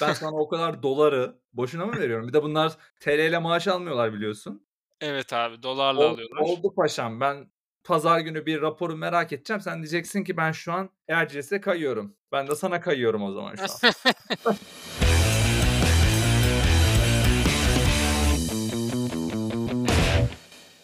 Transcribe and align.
Ben 0.00 0.12
sana 0.12 0.36
o 0.36 0.48
kadar 0.48 0.82
doları 0.82 1.34
boşuna 1.52 1.86
mı 1.86 2.00
veriyorum? 2.00 2.28
Bir 2.28 2.32
de 2.32 2.42
bunlar 2.42 2.72
TL 3.00 3.08
ile 3.18 3.38
maaş 3.38 3.68
almıyorlar 3.68 4.12
biliyorsun. 4.12 4.66
Evet 5.00 5.32
abi 5.32 5.62
dolarla 5.62 6.00
Ol 6.00 6.10
alıyorlar. 6.14 6.40
oldu 6.40 6.74
paşam. 6.74 7.20
Ben 7.20 7.50
pazar 7.84 8.20
günü 8.20 8.46
bir 8.46 8.62
raporu 8.62 8.96
merak 8.96 9.32
edeceğim. 9.32 9.60
Sen 9.60 9.76
diyeceksin 9.76 10.24
ki 10.24 10.36
ben 10.36 10.52
şu 10.52 10.72
an 10.72 10.90
Erciyes'e 11.08 11.60
kayıyorum. 11.60 12.16
Ben 12.32 12.48
de 12.48 12.54
sana 12.56 12.80
kayıyorum 12.80 13.22
o 13.22 13.32
zaman 13.32 13.54
şu 13.56 13.62
an. 13.62 14.54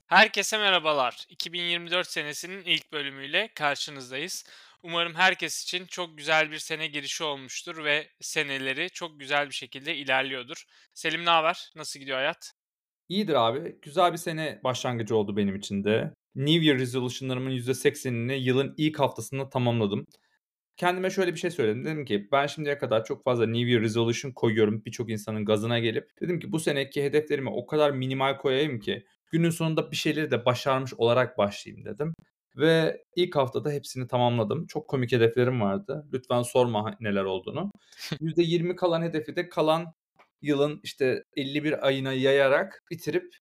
Herkese 0.07 0.59
merhabalar. 0.59 1.27
2024 1.29 2.11
senesinin 2.11 2.64
ilk 2.64 2.93
bölümüyle 2.93 3.48
karşınızdayız. 3.54 4.45
Umarım 4.87 5.14
herkes 5.14 5.62
için 5.62 5.87
çok 5.87 6.18
güzel 6.18 6.50
bir 6.50 6.59
sene 6.59 6.86
girişi 6.86 7.25
olmuştur 7.25 7.85
ve 7.85 8.09
seneleri 8.21 8.91
çok 8.91 9.21
güzel 9.21 9.48
bir 9.48 9.55
şekilde 9.55 9.96
ilerliyordur. 9.96 10.64
Selim 10.94 11.25
ne 11.25 11.31
haber? 11.31 11.71
Nasıl 11.77 12.00
gidiyor 12.00 12.18
hayat? 12.18 12.53
İyidir 13.08 13.35
abi. 13.35 13.79
Güzel 13.82 14.13
bir 14.13 14.18
sene 14.18 14.61
başlangıcı 14.64 15.17
oldu 15.17 15.36
benim 15.36 15.57
için 15.57 15.85
de. 15.85 16.13
New 16.35 16.67
Year 16.67 16.79
resolution'larımın 16.79 17.50
%80'ini 17.50 18.32
yılın 18.32 18.75
ilk 18.77 18.99
haftasında 18.99 19.49
tamamladım. 19.49 20.07
Kendime 20.77 21.11
şöyle 21.11 21.35
bir 21.35 21.39
şey 21.39 21.50
söyledim. 21.50 21.85
Dedim 21.85 22.05
ki 22.05 22.29
ben 22.32 22.46
şimdiye 22.46 22.79
kadar 22.79 23.05
çok 23.05 23.25
fazla 23.25 23.46
New 23.46 23.71
Year 23.71 23.82
resolution 23.82 24.32
koyuyorum 24.32 24.85
birçok 24.85 25.11
insanın 25.11 25.44
gazına 25.44 25.79
gelip. 25.79 26.11
Dedim 26.21 26.41
ki 26.41 26.53
bu 26.53 26.61
seneki 26.61 27.05
hedeflerimi 27.05 27.50
o 27.50 27.66
kadar 27.66 27.91
minimal 27.91 28.36
koyayım 28.36 28.80
ki 28.80 29.07
günün 29.32 29.50
sonunda 29.50 29.91
bir 29.91 29.96
şeyleri 29.96 30.30
de 30.30 30.44
başarmış 30.44 30.94
olarak 30.94 31.39
başlayayım 31.39 31.85
dedim. 31.85 32.14
Ve 32.56 33.05
ilk 33.16 33.36
haftada 33.36 33.70
hepsini 33.70 34.06
tamamladım. 34.08 34.66
Çok 34.66 34.88
komik 34.88 35.12
hedeflerim 35.12 35.60
vardı. 35.60 36.06
Lütfen 36.12 36.42
sorma 36.42 36.96
neler 37.00 37.24
olduğunu. 37.24 37.70
%20 38.20 38.77
kalan 38.77 39.02
hedefi 39.02 39.36
de 39.36 39.48
kalan 39.48 39.92
yılın 40.42 40.80
işte 40.82 41.24
51 41.36 41.86
ayına 41.86 42.12
yayarak 42.12 42.84
bitirip 42.90 43.36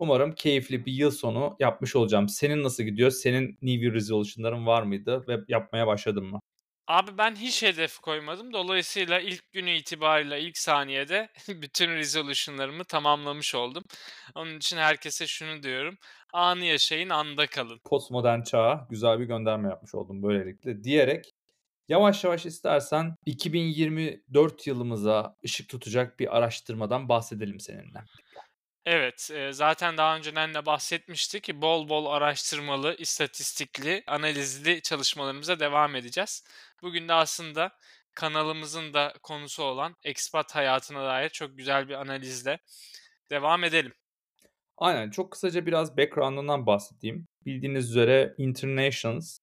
umarım 0.00 0.34
keyifli 0.34 0.86
bir 0.86 0.92
yıl 0.92 1.10
sonu 1.10 1.56
yapmış 1.60 1.96
olacağım. 1.96 2.28
Senin 2.28 2.62
nasıl 2.62 2.82
gidiyor? 2.82 3.10
Senin 3.10 3.58
New 3.62 3.84
Year 3.84 3.94
resolution'ların 3.94 4.66
var 4.66 4.82
mıydı 4.82 5.24
ve 5.28 5.38
yapmaya 5.48 5.86
başladın 5.86 6.24
mı? 6.24 6.40
Abi 6.86 7.18
ben 7.18 7.34
hiç 7.36 7.62
hedef 7.62 7.98
koymadım. 7.98 8.52
Dolayısıyla 8.52 9.20
ilk 9.20 9.52
günü 9.52 9.70
itibariyle 9.70 10.40
ilk 10.40 10.58
saniyede 10.58 11.28
bütün 11.48 11.90
resolution'larımı 11.90 12.84
tamamlamış 12.84 13.54
oldum. 13.54 13.84
Onun 14.34 14.56
için 14.56 14.76
herkese 14.76 15.26
şunu 15.26 15.62
diyorum. 15.62 15.96
Anı 16.32 16.64
yaşayın, 16.64 17.08
anda 17.08 17.46
kalın. 17.46 17.80
Postmodern 17.84 18.42
çağa 18.42 18.86
güzel 18.90 19.20
bir 19.20 19.24
gönderme 19.24 19.68
yapmış 19.68 19.94
oldum 19.94 20.22
böylelikle 20.22 20.84
diyerek 20.84 21.34
yavaş 21.88 22.24
yavaş 22.24 22.46
istersen 22.46 23.16
2024 23.26 24.66
yılımıza 24.66 25.36
ışık 25.44 25.68
tutacak 25.68 26.18
bir 26.20 26.36
araştırmadan 26.36 27.08
bahsedelim 27.08 27.60
seninle. 27.60 27.98
Evet, 28.86 29.30
zaten 29.50 29.96
daha 29.96 30.16
önceden 30.16 30.54
de 30.54 30.66
bahsetmiştik. 30.66 31.54
Bol 31.54 31.88
bol 31.88 32.06
araştırmalı, 32.06 32.96
istatistikli, 32.98 34.02
analizli 34.06 34.82
çalışmalarımıza 34.82 35.60
devam 35.60 35.96
edeceğiz. 35.96 36.44
Bugün 36.82 37.08
de 37.08 37.12
aslında 37.12 37.70
kanalımızın 38.14 38.94
da 38.94 39.14
konusu 39.22 39.62
olan 39.62 39.96
expat 40.02 40.54
hayatına 40.54 41.04
dair 41.04 41.28
çok 41.28 41.56
güzel 41.58 41.88
bir 41.88 41.94
analizle 41.94 42.58
devam 43.30 43.64
edelim. 43.64 43.92
Aynen 44.76 45.10
çok 45.10 45.32
kısaca 45.32 45.66
biraz 45.66 45.96
background'ından 45.96 46.66
bahsedeyim. 46.66 47.26
Bildiğiniz 47.46 47.90
üzere 47.90 48.34
Internations 48.38 49.38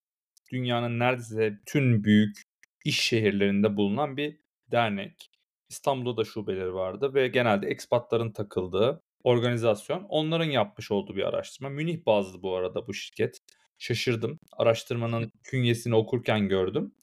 dünyanın 0.52 1.00
neredeyse 1.00 1.59
tüm 1.66 2.03
büyük 2.03 2.42
iş 2.86 3.00
şehirlerinde 3.00 3.78
bulunan 3.78 4.17
bir 4.17 4.39
dernek. 4.72 5.31
İstanbul'da 5.69 6.17
da 6.17 6.25
şubeleri 6.25 6.73
vardı 6.73 7.14
ve 7.14 7.28
genelde 7.28 7.67
ekspatların 7.67 8.31
takıldığı 8.31 9.03
organizasyon. 9.24 10.06
Onların 10.10 10.46
yapmış 10.46 10.92
olduğu 10.92 11.16
bir 11.16 11.24
araştırma. 11.24 11.70
Münih 11.70 12.06
bazlı 12.06 12.44
bu 12.44 12.56
arada 12.56 12.88
bu 12.88 12.94
şirket. 12.94 13.40
Şaşırdım. 13.78 14.40
Araştırmanın 14.58 15.32
künyesini 15.44 15.96
okurken 15.96 16.48
gördüm. 16.48 16.96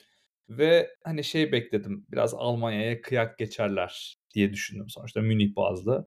Ve 0.49 0.91
hani 1.05 1.25
şey 1.25 1.53
bekledim. 1.53 2.07
Biraz 2.13 2.35
Almanya'ya 2.35 3.01
kıyak 3.01 3.39
geçerler 3.39 4.19
diye 4.35 4.53
düşündüm 4.53 4.89
sonuçta 4.89 5.21
Münih 5.21 5.57
bazlı. 5.57 6.07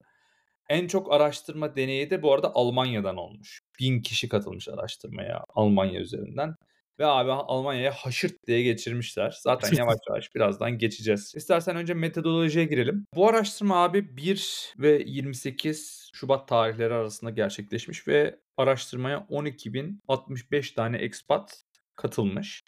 En 0.69 0.87
çok 0.87 1.13
araştırma 1.13 1.75
deneyi 1.75 2.09
de 2.09 2.23
bu 2.23 2.33
arada 2.33 2.51
Almanya'dan 2.55 3.17
olmuş. 3.17 3.61
Bin 3.79 4.01
kişi 4.01 4.29
katılmış 4.29 4.69
araştırmaya 4.69 5.43
Almanya 5.49 5.99
üzerinden. 5.99 6.55
Ve 7.01 7.05
abi 7.05 7.31
Almanya'ya 7.31 7.91
haşırt 7.91 8.47
diye 8.47 8.63
geçirmişler. 8.63 9.37
Zaten 9.41 9.77
yavaş 9.77 9.97
yavaş 10.09 10.35
birazdan 10.35 10.77
geçeceğiz. 10.77 11.33
İstersen 11.35 11.75
önce 11.75 11.93
metodolojiye 11.93 12.65
girelim. 12.65 13.05
Bu 13.15 13.29
araştırma 13.29 13.83
abi 13.83 14.17
1 14.17 14.73
ve 14.77 15.03
28 15.05 16.09
Şubat 16.13 16.47
tarihleri 16.47 16.93
arasında 16.93 17.29
gerçekleşmiş 17.29 18.07
ve 18.07 18.39
araştırmaya 18.57 19.17
12.065 19.17 20.75
tane 20.75 20.97
expat 20.97 21.63
katılmış. 21.95 22.63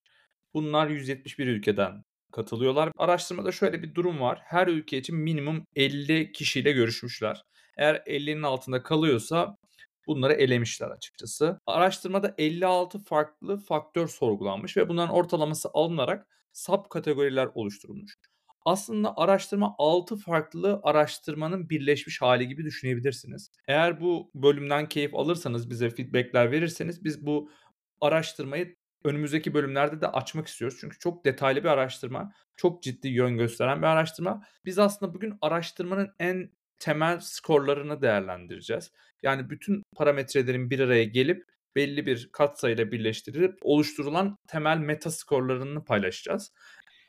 Bunlar 0.54 0.88
171 0.88 1.48
ülkeden 1.48 2.04
katılıyorlar. 2.32 2.92
Araştırmada 2.98 3.52
şöyle 3.52 3.84
bir 3.84 3.96
durum 3.96 4.20
var. 4.20 4.40
Her 4.44 4.68
ülke 4.68 4.98
için 4.98 5.16
minimum 5.16 5.66
50 5.76 6.32
kişiyle 6.32 6.72
görüşmüşler. 6.72 7.44
Eğer 7.78 7.96
50'nin 7.96 8.44
altında 8.44 8.84
kalıyorsa 8.84 9.58
bunları 10.08 10.34
elemişler 10.34 10.90
açıkçası. 10.90 11.60
Araştırmada 11.66 12.36
56 12.38 13.00
farklı 13.00 13.58
faktör 13.58 14.08
sorgulanmış 14.08 14.78
ve 14.78 14.90
bunların 14.90 15.16
ortalaması 15.16 15.70
alınarak 15.74 16.28
sub 16.54 16.90
kategoriler 16.90 17.50
oluşturulmuş. 17.56 18.18
Aslında 18.66 19.18
araştırma 19.18 19.76
6 19.78 20.18
farklı 20.18 20.80
araştırmanın 20.84 21.70
birleşmiş 21.70 22.22
hali 22.22 22.48
gibi 22.48 22.66
düşünebilirsiniz. 22.66 23.52
Eğer 23.68 24.02
bu 24.02 24.32
bölümden 24.36 24.90
keyif 24.90 25.16
alırsanız, 25.16 25.70
bize 25.70 25.90
feedbackler 25.90 26.52
verirseniz 26.52 27.04
biz 27.04 27.26
bu 27.26 27.50
araştırmayı 28.02 28.76
önümüzdeki 29.04 29.54
bölümlerde 29.54 30.02
de 30.02 30.08
açmak 30.08 30.48
istiyoruz. 30.48 30.78
Çünkü 30.82 31.00
çok 31.00 31.26
detaylı 31.26 31.64
bir 31.64 31.70
araştırma, 31.70 32.34
çok 32.56 32.84
ciddi 32.84 33.08
yön 33.08 33.38
gösteren 33.38 33.78
bir 33.82 33.88
araştırma. 33.88 34.44
Biz 34.66 34.80
aslında 34.80 35.14
bugün 35.14 35.38
araştırmanın 35.42 36.10
en 36.20 36.52
temel 36.80 37.20
skorlarını 37.20 38.02
değerlendireceğiz. 38.02 38.92
Yani 39.24 39.50
bütün 39.50 39.84
parametrelerin 39.96 40.70
bir 40.70 40.80
araya 40.80 41.04
gelip 41.04 41.44
belli 41.76 42.06
bir 42.06 42.30
katsayıyla 42.32 42.92
birleştirilip 42.92 43.60
oluşturulan 43.62 44.38
temel 44.48 44.78
meta 44.78 45.12
skorlarını 45.12 45.86
paylaşacağız. 45.86 46.52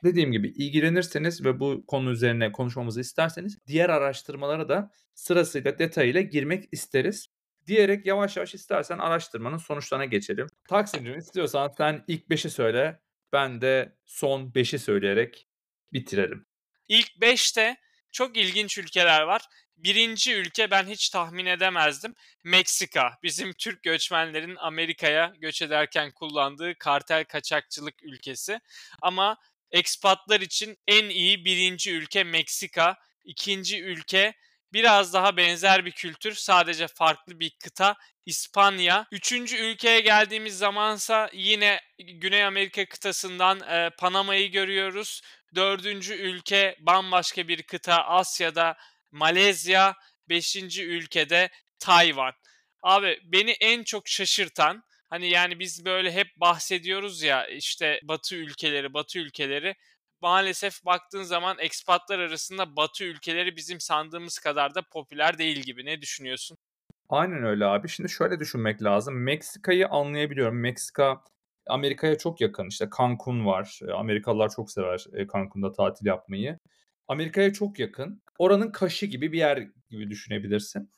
Dediğim 0.05 0.33
gibi 0.33 0.49
ilgilenirseniz 0.49 1.45
ve 1.45 1.61
bu 1.61 1.85
konu 1.87 2.11
üzerine 2.11 2.53
konuşmamızı 2.53 3.01
isterseniz 3.01 3.59
diğer 3.67 3.89
araştırmalara 3.91 4.69
da 4.69 4.91
sırasıyla 5.15 5.79
detayıyla 5.79 6.21
girmek 6.21 6.65
isteriz. 6.73 7.29
Diyerek 7.67 8.07
yavaş 8.07 8.37
yavaş 8.37 8.55
istersen 8.55 8.99
araştırmanın 8.99 9.57
sonuçlarına 9.57 10.05
geçelim. 10.05 10.47
Taksim'cim 10.69 11.19
istiyorsan 11.19 11.73
sen 11.77 12.05
ilk 12.09 12.27
5'i 12.27 12.51
söyle. 12.51 13.01
Ben 13.33 13.61
de 13.61 13.97
son 14.07 14.51
5'i 14.51 14.79
söyleyerek 14.79 15.49
bitirelim. 15.93 16.47
İlk 16.89 17.09
5'te 17.09 17.77
çok 18.15 18.37
ilginç 18.37 18.79
ülkeler 18.79 19.21
var. 19.21 19.43
Birinci 19.77 20.35
ülke 20.35 20.71
ben 20.71 20.87
hiç 20.87 21.09
tahmin 21.09 21.47
edemezdim. 21.47 22.15
Meksika. 22.45 23.19
Bizim 23.23 23.53
Türk 23.53 23.83
göçmenlerin 23.83 24.57
Amerika'ya 24.57 25.33
göç 25.39 25.63
ederken 25.63 26.13
kullandığı 26.13 26.75
kartel 26.79 27.25
kaçakçılık 27.25 28.03
ülkesi. 28.03 28.61
Ama 29.03 29.37
ekspatlar 29.71 30.41
için 30.41 30.77
en 30.89 31.09
iyi 31.09 31.45
birinci 31.45 31.93
ülke 31.93 32.25
Meksika. 32.25 32.97
İkinci 33.25 33.83
ülke 33.83 34.35
biraz 34.73 35.13
daha 35.13 35.37
benzer 35.37 35.85
bir 35.85 35.93
kültür 35.93 36.35
sadece 36.35 36.89
farklı 36.89 37.41
bir 37.41 37.51
kıta 37.65 37.97
İspanya. 38.27 39.07
Üçüncü 39.13 39.57
ülkeye 39.57 40.01
geldiğimiz 40.01 40.59
zamansa 40.59 41.31
yine 41.33 41.81
Güney 41.99 42.45
Amerika 42.45 42.87
kıtasından 42.87 43.61
e, 43.61 43.91
Panama'yı 43.99 44.51
görüyoruz. 44.51 45.23
Dördüncü 45.55 46.15
ülke 46.15 46.77
bambaşka 46.81 47.49
bir 47.49 47.63
kıta 47.63 48.05
Asya'da 48.05 48.77
Malezya. 49.13 49.95
Beşinci 50.29 50.85
ülkede 50.85 51.51
Tayvan. 51.79 52.33
Abi 52.83 53.21
beni 53.25 53.51
en 53.51 53.83
çok 53.83 54.09
şaşırtan 54.09 54.83
hani 55.11 55.29
yani 55.29 55.59
biz 55.59 55.85
böyle 55.85 56.13
hep 56.13 56.27
bahsediyoruz 56.37 57.23
ya 57.23 57.47
işte 57.47 58.01
Batı 58.03 58.37
ülkeleri, 58.37 58.95
Batı 58.95 59.19
ülkeleri 59.19 59.75
maalesef 60.21 60.85
baktığın 60.85 61.23
zaman 61.23 61.57
ekspatlar 61.59 62.19
arasında 62.19 62.77
Batı 62.77 63.05
ülkeleri 63.05 63.57
bizim 63.57 63.81
sandığımız 63.81 64.39
kadar 64.39 64.75
da 64.75 64.83
popüler 64.83 65.39
değil 65.39 65.59
gibi. 65.59 65.85
Ne 65.85 66.03
düşünüyorsun? 66.03 66.57
Aynen 67.09 67.45
öyle 67.45 67.65
abi. 67.65 67.89
Şimdi 67.89 68.09
şöyle 68.09 68.41
düşünmek 68.41 68.83
lazım. 68.83 69.23
Meksika'yı 69.23 69.89
anlayabiliyorum. 69.89 70.61
Meksika 70.61 71.23
Amerika'ya 71.67 72.19
çok 72.19 72.41
yakın. 72.41 72.69
İşte 72.69 72.89
Cancun 72.99 73.47
var. 73.47 73.81
Amerikalılar 73.95 74.51
çok 74.57 74.71
sever 74.71 75.05
Cancun'da 75.33 75.73
tatil 75.73 76.07
yapmayı. 76.07 76.59
Amerika'ya 77.09 77.53
çok 77.53 77.79
yakın. 77.79 78.23
Oranın 78.39 78.71
kaşı 78.73 79.07
gibi 79.07 79.33
bir 79.33 79.39
yer 79.39 79.69
gibi 79.91 80.11
düşünebilirsin. 80.11 80.91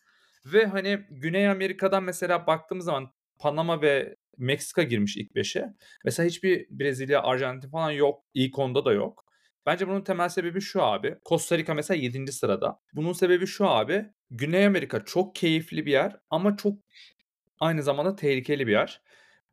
Ve 0.46 0.66
hani 0.66 1.00
Güney 1.10 1.48
Amerika'dan 1.48 2.04
mesela 2.04 2.46
baktığımız 2.46 2.84
zaman 2.84 3.10
Panama 3.38 3.82
ve 3.82 4.16
Meksika 4.38 4.82
girmiş 4.82 5.16
ilk 5.16 5.30
5'e. 5.36 5.74
Mesela 6.04 6.28
hiçbir 6.28 6.66
Brezilya, 6.70 7.22
Arjantin 7.22 7.70
falan 7.70 7.90
yok. 7.90 8.24
İlk 8.34 8.58
onda 8.58 8.84
da 8.84 8.92
yok. 8.92 9.24
Bence 9.66 9.88
bunun 9.88 10.00
temel 10.00 10.28
sebebi 10.28 10.60
şu 10.60 10.82
abi. 10.82 11.16
Costa 11.28 11.58
Rica 11.58 11.74
mesela 11.74 11.98
7. 12.02 12.32
sırada. 12.32 12.80
Bunun 12.92 13.12
sebebi 13.12 13.46
şu 13.46 13.66
abi. 13.69 14.06
Güney 14.30 14.66
Amerika 14.66 15.04
çok 15.04 15.34
keyifli 15.34 15.86
bir 15.86 15.92
yer 15.92 16.16
ama 16.30 16.56
çok 16.56 16.78
aynı 17.60 17.82
zamanda 17.82 18.16
tehlikeli 18.16 18.66
bir 18.66 18.72
yer. 18.72 19.00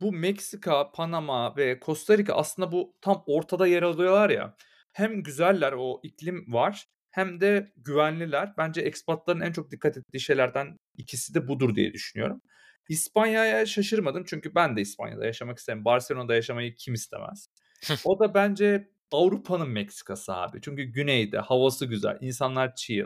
Bu 0.04 0.12
Meksika, 0.12 0.92
Panama 0.92 1.56
ve 1.58 1.80
Costa 1.86 2.18
Rica 2.18 2.34
aslında 2.34 2.72
bu 2.72 2.96
tam 3.02 3.24
ortada 3.28 3.68
yer 3.68 3.84
alıyorlar 3.84 4.30
ya. 4.30 4.56
Hem 4.94 5.24
güzeller 5.24 5.74
o 5.78 6.00
iklim 6.04 6.54
var 6.54 6.86
hem 7.12 7.42
de 7.42 7.74
güvenliler. 7.78 8.54
Bence 8.58 8.82
ekspatların 8.82 9.42
en 9.42 9.52
çok 9.52 9.72
dikkat 9.72 9.98
ettiği 9.98 10.20
şeylerden 10.20 10.78
ikisi 10.98 11.34
de 11.34 11.48
budur 11.48 11.76
diye 11.76 11.94
düşünüyorum. 11.94 12.42
İspanya'ya 12.90 13.66
şaşırmadım 13.66 14.24
çünkü 14.28 14.56
ben 14.56 14.78
de 14.78 14.82
İspanya'da 14.82 15.26
yaşamak 15.26 15.58
isterim. 15.58 15.86
Barcelona'da 15.86 16.36
yaşamayı 16.36 16.76
kim 16.76 16.94
istemez? 16.94 17.48
o 18.06 18.20
da 18.20 18.34
bence 18.34 18.90
Avrupa'nın 19.12 19.70
Meksikası 19.70 20.34
abi. 20.34 20.62
Çünkü 20.62 20.84
güneyde 20.84 21.40
havası 21.40 21.86
güzel, 21.86 22.18
insanlar 22.22 22.76
chill 22.76 23.06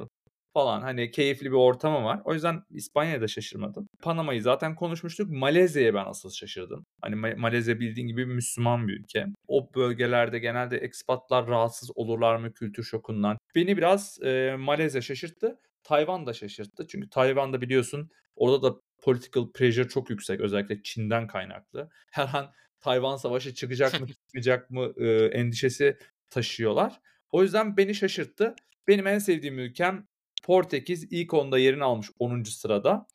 falan 0.54 0.82
hani 0.82 1.12
keyifli 1.12 1.46
bir 1.46 1.56
ortamı 1.56 2.04
var. 2.04 2.22
O 2.26 2.34
yüzden 2.34 2.64
İspanya'ya 2.70 3.22
da 3.22 3.28
şaşırmadım. 3.28 3.88
Panama'yı 4.02 4.42
zaten 4.42 4.76
konuşmuştuk. 4.76 5.30
Malezya'ya 5.30 5.94
ben 5.94 6.06
asıl 6.06 6.30
şaşırdım. 6.32 6.86
Hani 7.02 7.16
Malezya 7.16 7.80
bildiğin 7.80 8.08
gibi 8.08 8.26
Müslüman 8.26 8.88
bir 8.88 9.00
ülke. 9.00 9.26
O 9.48 9.74
bölgelerde 9.76 10.40
genelde 10.40 10.78
ekspatlar 10.78 11.48
rahatsız 11.48 11.92
olurlar 11.96 12.36
mı 12.36 12.54
kültür 12.54 12.84
şokundan? 12.84 13.38
Beni 13.56 13.78
biraz 13.78 14.20
e, 14.24 14.56
Malezya 14.60 15.02
şaşırttı. 15.02 15.60
Tayvan 15.84 16.26
da 16.26 16.34
şaşırttı. 16.34 16.88
Çünkü 16.88 17.10
Tayvan'da 17.10 17.62
biliyorsun 17.62 18.10
orada 18.36 18.64
da 18.64 18.76
political 19.02 19.52
pressure 19.52 19.88
çok 19.88 20.10
yüksek. 20.10 20.42
Özellikle 20.42 20.84
Çin'den 20.84 21.28
kaynaklı. 21.28 21.90
Her 22.12 22.30
an 22.34 22.52
Tayvan 22.80 23.16
Savaşı 23.16 23.54
çıkacak 23.54 24.02
mı 24.02 24.08
çıkmayacak 24.14 24.72
mı 24.72 24.94
e, 24.98 25.26
endişesi 25.26 25.98
taşıyorlar. 26.30 27.02
O 27.32 27.44
yüzden 27.44 27.78
beni 27.78 27.96
şaşırttı. 27.96 28.56
Benim 28.88 29.08
en 29.08 29.20
sevdiğim 29.20 29.60
ülkem 29.60 30.08
Portekiz 30.44 31.07
ilk 31.12 31.34
onda 31.34 31.60
yerini 31.60 31.84
almış 31.84 32.12
10. 32.19 32.44
sırada. 32.44 33.07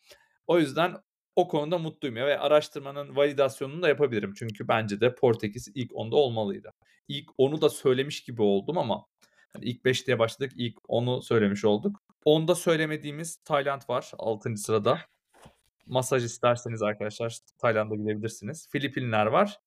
O 0.47 0.59
yüzden 0.59 0.97
o 1.37 1.49
konuda 1.49 1.79
mutluyum 1.79 2.17
ya 2.17 2.27
ve 2.27 2.39
araştırmanın 2.39 3.17
validasyonunu 3.17 3.83
da 3.83 3.89
yapabilirim. 3.89 4.35
Çünkü 4.37 4.69
bence 4.69 5.01
de 5.01 5.15
Portekiz 5.15 5.69
ilk 5.75 5.97
onda 5.97 6.17
olmalıydı. 6.17 6.73
İlk 7.09 7.31
onu 7.39 7.61
da 7.61 7.69
söylemiş 7.71 8.25
gibi 8.25 8.43
oldum 8.43 8.79
ama 8.79 9.07
hani 9.53 9.65
ilk 9.65 9.85
5 9.85 10.07
diye 10.07 10.19
başladık. 10.19 10.53
ilk 10.57 10.79
onu 10.89 11.23
söylemiş 11.23 11.65
olduk. 11.65 12.03
Onda 12.25 12.55
söylemediğimiz 12.55 13.37
Tayland 13.37 13.83
var 13.89 14.13
6. 14.19 14.57
sırada. 14.57 14.99
Masaj 15.87 16.25
isterseniz 16.25 16.83
arkadaşlar 16.83 17.39
Tayland'a 17.59 17.95
gidebilirsiniz. 17.95 18.69
Filipinler 18.71 19.27
var. 19.27 19.61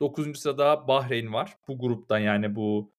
9. 0.00 0.40
sırada 0.40 0.88
Bahreyn 0.88 1.32
var. 1.32 1.56
Bu 1.68 1.78
gruptan 1.78 2.18
yani 2.18 2.56
bu 2.56 2.92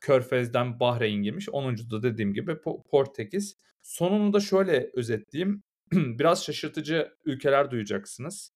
Körfez'den 0.00 0.80
Bahreyn 0.80 1.22
girmiş. 1.22 1.48
10. 1.48 1.76
dediğim 2.02 2.34
gibi 2.34 2.60
Portekiz. 2.90 3.56
Sonunu 3.82 4.32
da 4.32 4.40
şöyle 4.40 4.90
özetleyeyim. 4.94 5.62
Biraz 5.92 6.44
şaşırtıcı 6.44 7.14
ülkeler 7.24 7.70
duyacaksınız. 7.70 8.52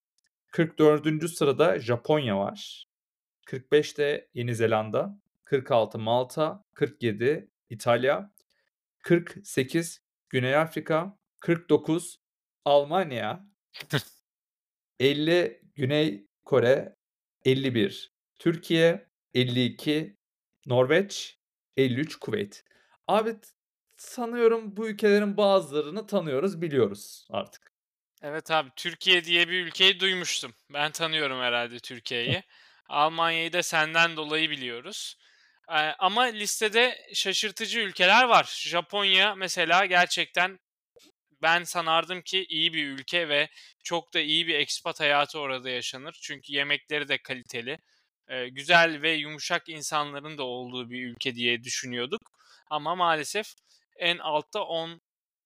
44. 0.53 1.31
sırada 1.31 1.79
Japonya 1.79 2.39
var. 2.39 2.87
45'te 3.47 4.29
Yeni 4.35 4.55
Zelanda. 4.55 5.19
46 5.45 5.99
Malta. 5.99 6.65
47 6.75 7.51
İtalya. 7.71 8.33
48 8.99 10.03
Güney 10.29 10.57
Afrika. 10.57 11.19
49 11.41 12.21
Almanya. 12.65 13.47
50 15.01 15.63
Güney 15.75 16.27
Kore. 16.45 16.97
51 17.45 18.13
Türkiye. 18.39 19.11
52 19.35 20.17
Norveç, 20.71 21.39
53 21.77 22.17
Kuveyt. 22.17 22.65
Abi 23.09 23.37
sanıyorum 23.97 24.77
bu 24.77 24.89
ülkelerin 24.89 25.37
bazılarını 25.37 26.07
tanıyoruz, 26.07 26.63
biliyoruz 26.63 27.27
artık. 27.31 27.73
Evet 28.23 28.51
abi 28.51 28.71
Türkiye 28.77 29.25
diye 29.25 29.49
bir 29.49 29.67
ülkeyi 29.67 30.01
duymuştum. 30.01 30.55
Ben 30.73 30.93
tanıyorum 30.93 31.41
herhalde 31.41 31.79
Türkiye'yi. 31.79 32.43
Almanya'yı 32.89 33.53
da 33.53 33.63
senden 33.63 34.17
dolayı 34.17 34.51
biliyoruz. 34.51 35.17
Ee, 35.69 35.75
ama 35.99 36.23
listede 36.23 37.09
şaşırtıcı 37.15 37.81
ülkeler 37.81 38.25
var. 38.25 38.61
Japonya 38.67 39.35
mesela 39.35 39.87
gerçekten 39.87 40.59
ben 41.43 41.63
sanardım 41.63 42.23
ki 42.23 42.47
iyi 42.49 42.73
bir 42.73 42.87
ülke 42.87 43.29
ve 43.29 43.49
çok 43.83 44.15
da 44.15 44.21
iyi 44.21 44.47
bir 44.47 44.55
ekspat 44.55 45.01
hayatı 45.01 45.39
orada 45.39 45.71
yaşanır. 45.71 46.19
Çünkü 46.23 46.53
yemekleri 46.53 47.09
de 47.09 47.19
kaliteli 47.19 47.79
güzel 48.50 49.03
ve 49.03 49.12
yumuşak 49.12 49.69
insanların 49.69 50.38
da 50.38 50.43
olduğu 50.43 50.91
bir 50.91 51.06
ülke 51.06 51.35
diye 51.35 51.65
düşünüyorduk. 51.65 52.21
Ama 52.71 52.94
maalesef 52.94 53.55
en 53.97 54.19
altta 54.19 54.65
10 54.65 55.00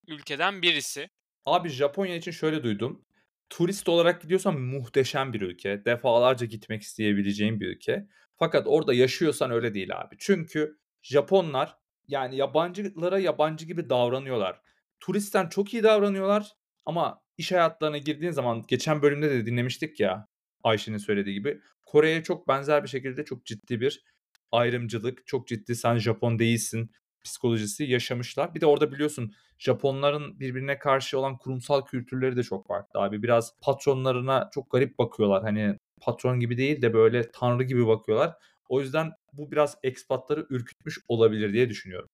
ülkeden 0.06 0.62
birisi. 0.62 1.08
Abi 1.46 1.68
Japonya 1.68 2.16
için 2.16 2.30
şöyle 2.30 2.62
duydum. 2.62 3.04
Turist 3.50 3.88
olarak 3.88 4.22
gidiyorsan 4.22 4.60
muhteşem 4.60 5.32
bir 5.32 5.40
ülke. 5.40 5.84
Defalarca 5.84 6.46
gitmek 6.46 6.82
isteyebileceğin 6.82 7.60
bir 7.60 7.66
ülke. 7.66 8.06
Fakat 8.36 8.66
orada 8.66 8.94
yaşıyorsan 8.94 9.50
öyle 9.50 9.74
değil 9.74 10.00
abi. 10.00 10.16
Çünkü 10.18 10.78
Japonlar 11.02 11.76
yani 12.08 12.36
yabancılara 12.36 13.18
yabancı 13.18 13.66
gibi 13.66 13.90
davranıyorlar. 13.90 14.60
Turistten 15.00 15.48
çok 15.48 15.74
iyi 15.74 15.82
davranıyorlar 15.82 16.52
ama 16.84 17.22
iş 17.38 17.52
hayatlarına 17.52 17.98
girdiğin 17.98 18.32
zaman 18.32 18.64
geçen 18.68 19.02
bölümde 19.02 19.30
de 19.30 19.46
dinlemiştik 19.46 20.00
ya 20.00 20.28
Ayşe'nin 20.64 20.98
söylediği 20.98 21.34
gibi. 21.34 21.60
Kore'ye 21.86 22.22
çok 22.22 22.48
benzer 22.48 22.82
bir 22.82 22.88
şekilde 22.88 23.24
çok 23.24 23.46
ciddi 23.46 23.80
bir 23.80 24.04
ayrımcılık, 24.52 25.26
çok 25.26 25.48
ciddi 25.48 25.76
sen 25.76 25.98
Japon 25.98 26.38
değilsin 26.38 26.90
psikolojisi 27.24 27.84
yaşamışlar. 27.84 28.54
Bir 28.54 28.60
de 28.60 28.66
orada 28.66 28.92
biliyorsun 28.92 29.32
Japonların 29.58 30.40
birbirine 30.40 30.78
karşı 30.78 31.18
olan 31.18 31.38
kurumsal 31.38 31.86
kültürleri 31.86 32.36
de 32.36 32.42
çok 32.42 32.68
farklı 32.68 33.00
abi. 33.00 33.22
Biraz 33.22 33.52
patronlarına 33.62 34.50
çok 34.54 34.70
garip 34.70 34.98
bakıyorlar. 34.98 35.42
Hani 35.42 35.78
patron 36.00 36.40
gibi 36.40 36.58
değil 36.58 36.82
de 36.82 36.94
böyle 36.94 37.30
tanrı 37.30 37.62
gibi 37.62 37.86
bakıyorlar. 37.86 38.34
O 38.68 38.80
yüzden 38.80 39.12
bu 39.32 39.52
biraz 39.52 39.78
ekspatları 39.82 40.46
ürkütmüş 40.50 40.98
olabilir 41.08 41.52
diye 41.52 41.68
düşünüyorum. 41.68 42.08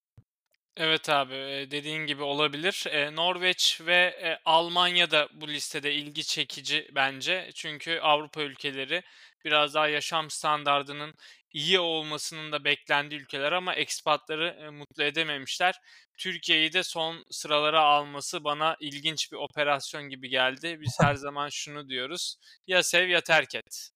Evet 0.82 1.09
abi 1.09 1.35
dediğin 1.71 2.06
gibi 2.06 2.23
olabilir. 2.23 2.87
Norveç 3.17 3.81
ve 3.87 4.15
Almanya 4.44 5.11
da 5.11 5.29
bu 5.35 5.49
listede 5.49 5.94
ilgi 5.94 6.25
çekici 6.25 6.88
bence. 6.94 7.50
Çünkü 7.55 7.99
Avrupa 7.99 8.43
ülkeleri 8.43 9.03
biraz 9.44 9.75
daha 9.75 9.88
yaşam 9.88 10.31
standardının 10.31 11.15
iyi 11.53 11.81
olmasının 11.81 12.53
da 12.53 12.65
beklendiği 12.65 13.21
ülkeler 13.21 13.53
ama 13.53 13.75
ekspatları 13.75 14.73
mutlu 14.73 15.03
edememişler. 15.03 15.75
Türkiye'yi 16.19 16.73
de 16.73 16.83
son 16.83 17.25
sıralara 17.31 17.83
alması 17.83 18.45
bana 18.45 18.76
ilginç 18.81 19.33
bir 19.33 19.37
operasyon 19.37 20.09
gibi 20.09 20.28
geldi. 20.28 20.78
Biz 20.81 20.97
her 21.00 21.14
zaman 21.14 21.49
şunu 21.49 21.88
diyoruz. 21.88 22.37
Ya 22.66 22.83
sev 22.83 23.09
ya 23.09 23.21
terk 23.21 23.54
et. 23.54 23.90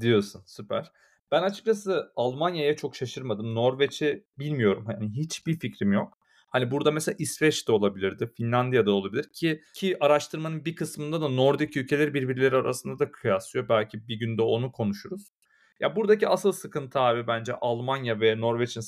Diyorsun 0.00 0.42
süper. 0.46 0.92
Ben 1.30 1.42
açıkçası 1.42 2.12
Almanya'ya 2.16 2.76
çok 2.76 2.96
şaşırmadım. 2.96 3.54
Norveç'i 3.54 4.24
bilmiyorum. 4.38 4.86
Hani 4.86 5.10
hiçbir 5.16 5.58
fikrim 5.58 5.92
yok. 5.92 6.17
Hani 6.48 6.70
burada 6.70 6.90
mesela 6.90 7.16
İsveç 7.18 7.68
de 7.68 7.72
olabilirdi, 7.72 8.30
Finlandiya 8.36 8.86
da 8.86 8.90
olabilir 8.90 9.30
ki 9.32 9.62
ki 9.74 9.96
araştırmanın 10.00 10.64
bir 10.64 10.76
kısmında 10.76 11.20
da 11.20 11.28
Nordik 11.28 11.76
ülkeleri 11.76 12.14
birbirleri 12.14 12.56
arasında 12.56 12.98
da 12.98 13.10
kıyaslıyor. 13.12 13.68
Belki 13.68 14.08
bir 14.08 14.18
günde 14.18 14.42
onu 14.42 14.72
konuşuruz. 14.72 15.32
Ya 15.80 15.96
buradaki 15.96 16.28
asıl 16.28 16.52
sıkıntı 16.52 17.00
abi 17.00 17.26
bence 17.26 17.54
Almanya 17.54 18.20
ve 18.20 18.40
Norveç'in 18.40 18.80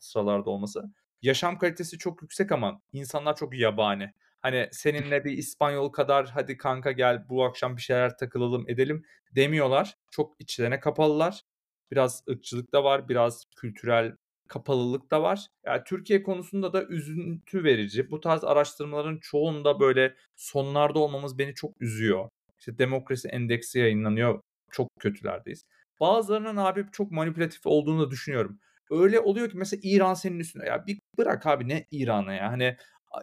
sıralarda 0.00 0.50
olması. 0.50 0.84
Yaşam 1.22 1.58
kalitesi 1.58 1.98
çok 1.98 2.22
yüksek 2.22 2.52
ama 2.52 2.82
insanlar 2.92 3.36
çok 3.36 3.58
yabani. 3.58 4.12
Hani 4.40 4.68
seninle 4.72 5.24
bir 5.24 5.32
İspanyol 5.32 5.88
kadar 5.88 6.30
hadi 6.30 6.56
kanka 6.56 6.92
gel 6.92 7.28
bu 7.28 7.44
akşam 7.44 7.76
bir 7.76 7.82
şeyler 7.82 8.16
takılalım 8.16 8.64
edelim 8.68 9.04
demiyorlar. 9.36 9.94
Çok 10.10 10.34
içlerine 10.38 10.80
kapalılar. 10.80 11.42
Biraz 11.90 12.24
ırkçılık 12.30 12.72
da 12.72 12.84
var, 12.84 13.08
biraz 13.08 13.44
kültürel 13.56 14.16
kapalılık 14.54 15.10
da 15.10 15.22
var. 15.22 15.46
Yani 15.64 15.82
Türkiye 15.86 16.22
konusunda 16.22 16.72
da 16.72 16.84
üzüntü 16.84 17.64
verici. 17.64 18.10
Bu 18.10 18.20
tarz 18.20 18.44
araştırmaların 18.44 19.18
çoğunda 19.22 19.80
böyle 19.80 20.14
sonlarda 20.36 20.98
olmamız 20.98 21.38
beni 21.38 21.54
çok 21.54 21.80
üzüyor. 21.80 22.28
İşte 22.58 22.78
demokrasi 22.78 23.28
endeksi 23.28 23.78
yayınlanıyor. 23.78 24.40
Çok 24.70 24.88
kötülerdeyiz. 25.00 25.64
Bazılarının 26.00 26.56
abi 26.56 26.86
çok 26.92 27.10
manipülatif 27.10 27.66
olduğunu 27.66 28.06
da 28.06 28.10
düşünüyorum. 28.10 28.58
Öyle 28.90 29.20
oluyor 29.20 29.50
ki 29.50 29.56
mesela 29.56 29.80
İran 29.84 30.14
senin 30.14 30.38
üstünde. 30.38 30.66
Ya 30.66 30.86
bir 30.86 30.98
bırak 31.18 31.46
abi 31.46 31.68
ne 31.68 31.86
İran'a 31.90 32.34
ya. 32.34 32.52
Hani 32.52 32.76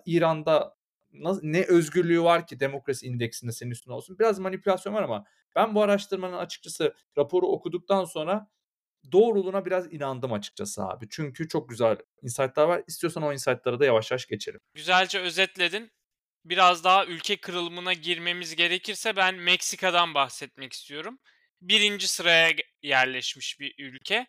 İran'da 0.06 0.76
ne 1.42 1.64
özgürlüğü 1.64 2.24
var 2.24 2.48
ki 2.48 2.60
demokrasi 2.60 3.08
indeksinde 3.08 3.52
senin 3.52 3.72
üstünde 3.72 3.94
olsun. 3.94 4.20
Biraz 4.20 4.40
manipülasyon 4.40 4.94
var 4.94 5.04
ama 5.04 5.26
ben 5.56 5.76
bu 5.76 5.82
araştırmanın 5.82 6.38
açıkçası 6.38 6.94
raporu 7.18 7.48
okuduktan 7.48 8.06
sonra 8.06 8.48
doğruluğuna 9.12 9.66
biraz 9.66 9.94
inandım 9.94 10.34
açıkçası 10.34 10.84
abi. 10.84 11.08
Çünkü 11.10 11.48
çok 11.48 11.70
güzel 11.70 11.98
insight'lar 12.22 12.68
var. 12.68 12.84
İstiyorsan 12.88 13.24
o 13.24 13.34
insight'lara 13.34 13.80
da 13.80 13.86
yavaş 13.86 14.12
yavaş 14.12 14.26
geçelim. 14.26 14.60
Güzelce 14.74 15.20
özetledin. 15.20 15.92
Biraz 16.46 16.84
daha 16.84 17.06
ülke 17.06 17.38
kırılımına 17.38 17.94
girmemiz 17.94 18.56
gerekirse 18.56 19.16
ben 19.16 19.36
Meksika'dan 19.36 20.14
bahsetmek 20.14 20.74
istiyorum. 20.74 21.20
Birinci 21.62 22.08
sıraya 22.08 22.56
yerleşmiş 22.82 23.60
bir 23.60 23.76
ülke. 23.78 24.28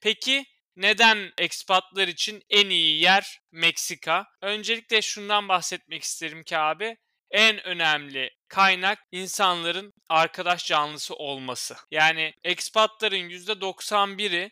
Peki 0.00 0.44
neden 0.76 1.32
ekspatlar 1.38 2.08
için 2.08 2.42
en 2.50 2.70
iyi 2.70 3.00
yer 3.02 3.38
Meksika? 3.52 4.26
Öncelikle 4.42 5.02
şundan 5.02 5.48
bahsetmek 5.48 6.02
isterim 6.02 6.42
ki 6.42 6.58
abi 6.58 6.96
en 7.32 7.66
önemli 7.66 8.30
kaynak 8.48 8.98
insanların 9.12 9.92
arkadaş 10.08 10.66
canlısı 10.66 11.14
olması. 11.14 11.76
Yani 11.90 12.34
ekspatların 12.44 13.30
%91'i 13.30 14.50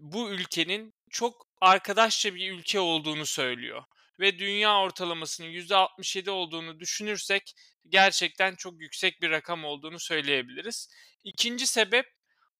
bu 0.00 0.30
ülkenin 0.30 0.94
çok 1.10 1.46
arkadaşça 1.60 2.34
bir 2.34 2.52
ülke 2.52 2.80
olduğunu 2.80 3.26
söylüyor. 3.26 3.84
Ve 4.20 4.38
dünya 4.38 4.80
ortalamasının 4.80 5.48
%67 5.48 6.30
olduğunu 6.30 6.80
düşünürsek 6.80 7.54
gerçekten 7.88 8.54
çok 8.54 8.80
yüksek 8.80 9.22
bir 9.22 9.30
rakam 9.30 9.64
olduğunu 9.64 10.00
söyleyebiliriz. 10.00 10.88
İkinci 11.24 11.66
sebep 11.66 12.06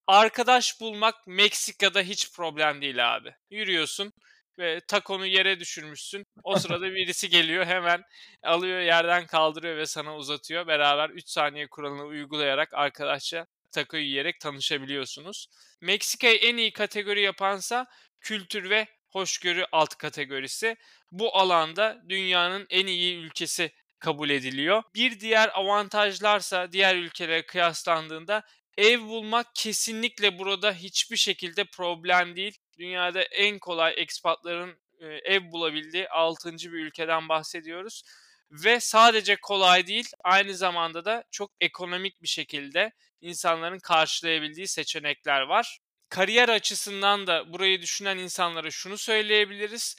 arkadaş 0.06 0.80
bulmak 0.80 1.26
Meksika'da 1.26 2.00
hiç 2.00 2.32
problem 2.32 2.82
değil 2.82 3.16
abi. 3.16 3.34
Yürüyorsun 3.50 4.12
ve 4.58 4.80
takonu 4.80 5.26
yere 5.26 5.60
düşürmüşsün. 5.60 6.26
O 6.42 6.56
sırada 6.58 6.94
birisi 6.94 7.28
geliyor 7.28 7.66
hemen 7.66 8.02
alıyor 8.42 8.80
yerden 8.80 9.26
kaldırıyor 9.26 9.76
ve 9.76 9.86
sana 9.86 10.16
uzatıyor. 10.16 10.66
Beraber 10.66 11.10
3 11.10 11.28
saniye 11.28 11.66
kuralını 11.66 12.04
uygulayarak 12.04 12.74
arkadaşça 12.74 13.46
takoyu 13.72 14.02
yiyerek 14.02 14.40
tanışabiliyorsunuz. 14.40 15.46
Meksika'yı 15.80 16.36
en 16.36 16.56
iyi 16.56 16.72
kategori 16.72 17.20
yapansa 17.20 17.86
kültür 18.20 18.70
ve 18.70 18.86
hoşgörü 19.08 19.64
alt 19.72 19.94
kategorisi. 19.94 20.76
Bu 21.12 21.36
alanda 21.36 22.02
dünyanın 22.08 22.66
en 22.70 22.86
iyi 22.86 23.16
ülkesi 23.16 23.72
kabul 23.98 24.30
ediliyor. 24.30 24.82
Bir 24.94 25.20
diğer 25.20 25.50
avantajlarsa 25.54 26.72
diğer 26.72 26.96
ülkelere 26.96 27.46
kıyaslandığında 27.46 28.42
ev 28.76 29.00
bulmak 29.00 29.46
kesinlikle 29.54 30.38
burada 30.38 30.72
hiçbir 30.72 31.16
şekilde 31.16 31.64
problem 31.64 32.36
değil. 32.36 32.58
Dünyada 32.78 33.22
en 33.22 33.58
kolay 33.58 33.94
ekspatların 33.96 34.78
ev 35.24 35.52
bulabildiği 35.52 36.08
6. 36.08 36.52
bir 36.52 36.86
ülkeden 36.86 37.28
bahsediyoruz. 37.28 38.02
Ve 38.50 38.80
sadece 38.80 39.36
kolay 39.36 39.86
değil, 39.86 40.08
aynı 40.24 40.54
zamanda 40.54 41.04
da 41.04 41.24
çok 41.30 41.50
ekonomik 41.60 42.22
bir 42.22 42.28
şekilde 42.28 42.92
insanların 43.20 43.78
karşılayabildiği 43.78 44.68
seçenekler 44.68 45.40
var. 45.40 45.78
Kariyer 46.08 46.48
açısından 46.48 47.26
da 47.26 47.52
burayı 47.52 47.82
düşünen 47.82 48.18
insanlara 48.18 48.70
şunu 48.70 48.98
söyleyebiliriz. 48.98 49.96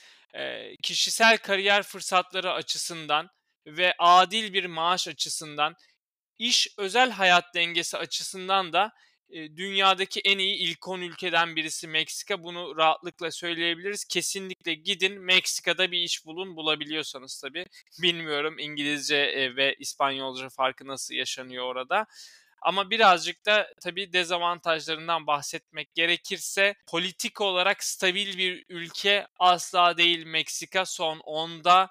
Kişisel 0.84 1.38
kariyer 1.38 1.84
fırsatları 1.84 2.54
açısından 2.54 3.30
ve 3.66 3.94
adil 4.00 4.54
bir 4.54 4.66
maaş 4.66 5.08
açısından, 5.08 5.76
iş 6.40 6.68
özel 6.78 7.12
hayat 7.12 7.56
dengesi 7.56 7.98
açısından 7.98 8.74
da 8.74 8.92
dünyadaki 9.32 10.20
en 10.20 10.38
iyi 10.38 10.56
ilk 10.56 10.88
10 10.88 11.02
ülkeden 11.02 11.56
birisi 11.56 11.88
Meksika. 11.88 12.44
Bunu 12.44 12.78
rahatlıkla 12.78 13.32
söyleyebiliriz. 13.32 14.06
Kesinlikle 14.06 14.74
gidin 14.74 15.22
Meksika'da 15.22 15.92
bir 15.92 16.00
iş 16.00 16.26
bulun 16.26 16.56
bulabiliyorsanız 16.56 17.42
tabii. 17.42 17.66
Bilmiyorum 18.02 18.60
İngilizce 18.60 19.18
ve 19.56 19.76
İspanyolca 19.80 20.50
farkı 20.50 20.88
nasıl 20.88 21.16
yaşanıyor 21.16 21.66
orada. 21.66 22.06
Ama 22.62 22.90
birazcık 22.90 23.46
da 23.46 23.74
tabii 23.82 24.14
dezavantajlarından 24.14 25.28
bahsetmek 25.28 25.96
gerekirse 25.96 26.76
politik 26.88 27.42
olarak 27.42 27.84
stabil 27.84 28.38
bir 28.38 28.66
ülke 28.70 29.28
asla 29.40 29.98
değil 29.98 30.26
Meksika 30.26 30.86
son 30.86 31.20
10'da 31.20 31.90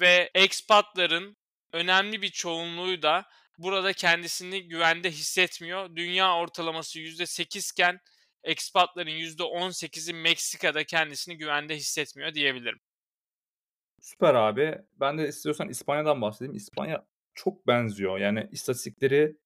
ve 0.00 0.30
ekspatların 0.34 1.36
önemli 1.72 2.22
bir 2.22 2.30
çoğunluğu 2.30 3.02
da 3.02 3.24
burada 3.58 3.92
kendisini 3.92 4.68
güvende 4.68 5.10
hissetmiyor. 5.10 5.96
Dünya 5.96 6.36
ortalaması 6.36 6.98
%8 6.98 7.72
iken 7.72 8.00
ekspatların 8.44 9.10
%18'i 9.10 10.14
Meksika'da 10.14 10.84
kendisini 10.84 11.36
güvende 11.36 11.76
hissetmiyor 11.76 12.34
diyebilirim. 12.34 12.78
Süper 14.00 14.34
abi. 14.34 14.78
Ben 15.00 15.18
de 15.18 15.28
istiyorsan 15.28 15.68
İspanya'dan 15.68 16.22
bahsedeyim. 16.22 16.56
İspanya 16.56 17.06
çok 17.34 17.66
benziyor. 17.66 18.18
Yani 18.18 18.48
istatistikleri 18.52 19.36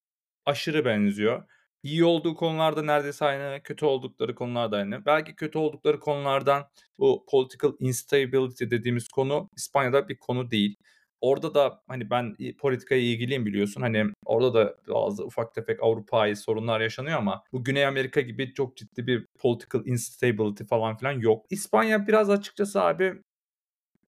aşırı 0.46 0.84
benziyor. 0.84 1.48
İyi 1.82 2.04
olduğu 2.04 2.34
konularda 2.34 2.82
neredeyse 2.82 3.24
aynı, 3.24 3.62
kötü 3.62 3.84
oldukları 3.84 4.34
konularda 4.34 4.76
aynı. 4.76 5.06
Belki 5.06 5.34
kötü 5.34 5.58
oldukları 5.58 6.00
konulardan 6.00 6.70
bu 6.98 7.26
political 7.30 7.72
instability 7.78 8.64
dediğimiz 8.64 9.08
konu 9.08 9.50
İspanya'da 9.56 10.08
bir 10.08 10.18
konu 10.18 10.50
değil. 10.50 10.76
Orada 11.20 11.54
da 11.54 11.82
hani 11.88 12.10
ben 12.10 12.36
politikaya 12.58 13.00
ilgiliyim 13.00 13.46
biliyorsun. 13.46 13.80
Hani 13.80 14.04
orada 14.24 14.54
da 14.54 14.76
bazı 14.88 15.24
ufak 15.24 15.54
tefek 15.54 15.82
Avrupa'yı 15.82 16.36
sorunlar 16.36 16.80
yaşanıyor 16.80 17.18
ama 17.18 17.44
bu 17.52 17.64
Güney 17.64 17.86
Amerika 17.86 18.20
gibi 18.20 18.54
çok 18.54 18.76
ciddi 18.76 19.06
bir 19.06 19.26
political 19.38 19.86
instability 19.86 20.64
falan 20.64 20.96
filan 20.96 21.12
yok. 21.12 21.46
İspanya 21.50 22.06
biraz 22.06 22.30
açıkçası 22.30 22.82
abi 22.82 23.22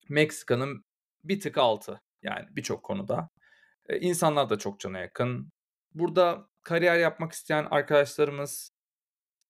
Meksika'nın 0.09 0.85
bir 1.25 1.41
tık 1.41 1.59
altı. 1.59 2.01
Yani 2.23 2.47
birçok 2.51 2.83
konuda. 2.83 3.29
Ee, 3.89 3.99
insanlar 3.99 4.51
da 4.51 4.59
çok 4.59 4.81
cana 4.81 4.99
yakın. 4.99 5.53
Burada 5.95 6.49
kariyer 6.63 6.99
yapmak 6.99 7.33
isteyen 7.33 7.67
arkadaşlarımız 7.71 8.71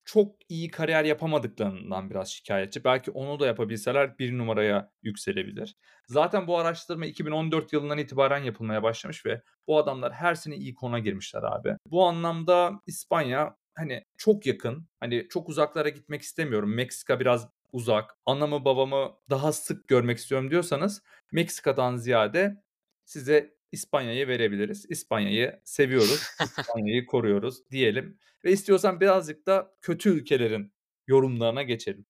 çok 0.04 0.36
iyi 0.48 0.70
kariyer 0.70 1.04
yapamadıklarından 1.04 2.10
biraz 2.10 2.28
şikayetçi. 2.28 2.84
Belki 2.84 3.10
onu 3.10 3.40
da 3.40 3.46
yapabilseler 3.46 4.18
bir 4.18 4.38
numaraya 4.38 4.90
yükselebilir. 5.02 5.76
Zaten 6.06 6.46
bu 6.46 6.58
araştırma 6.58 7.06
2014 7.06 7.72
yılından 7.72 7.98
itibaren 7.98 8.42
yapılmaya 8.42 8.82
başlamış 8.82 9.26
ve 9.26 9.42
bu 9.66 9.78
adamlar 9.78 10.12
her 10.12 10.34
sene 10.34 10.56
iyi 10.56 10.74
kona 10.74 10.98
girmişler 10.98 11.42
abi. 11.42 11.76
Bu 11.86 12.04
anlamda 12.06 12.80
İspanya 12.86 13.56
hani 13.74 14.04
çok 14.16 14.46
yakın. 14.46 14.88
Hani 15.00 15.26
çok 15.30 15.48
uzaklara 15.48 15.88
gitmek 15.88 16.22
istemiyorum. 16.22 16.74
Meksika 16.74 17.20
biraz 17.20 17.48
uzak. 17.72 18.16
Anamı 18.26 18.64
babamı 18.64 19.12
daha 19.30 19.52
sık 19.52 19.88
görmek 19.88 20.18
istiyorum 20.18 20.50
diyorsanız 20.50 21.02
Meksika'dan 21.32 21.96
ziyade 21.96 22.62
size 23.04 23.54
İspanya'yı 23.72 24.28
verebiliriz. 24.28 24.86
İspanya'yı 24.88 25.60
seviyoruz. 25.64 26.22
İspanya'yı 26.58 27.06
koruyoruz 27.06 27.70
diyelim. 27.70 28.18
Ve 28.44 28.52
istiyorsan 28.52 29.00
birazcık 29.00 29.46
da 29.46 29.74
kötü 29.80 30.10
ülkelerin 30.10 30.72
yorumlarına 31.06 31.62
geçelim. 31.62 32.06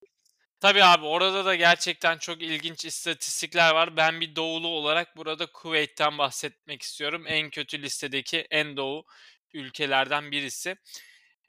Tabii 0.61 0.85
abi 0.85 1.05
orada 1.05 1.45
da 1.45 1.55
gerçekten 1.55 2.19
çok 2.19 2.43
ilginç 2.43 2.85
istatistikler 2.85 3.75
var. 3.75 3.97
Ben 3.97 4.21
bir 4.21 4.37
doğulu 4.37 4.69
olarak 4.69 5.17
burada 5.17 5.47
Kuveyt'ten 5.47 6.19
bahsetmek 6.19 6.83
istiyorum. 6.83 7.25
En 7.27 7.51
kötü 7.51 7.83
listedeki 7.83 8.47
en 8.51 8.77
doğu 8.77 9.05
ülkelerden 9.55 10.31
birisi. 10.31 10.77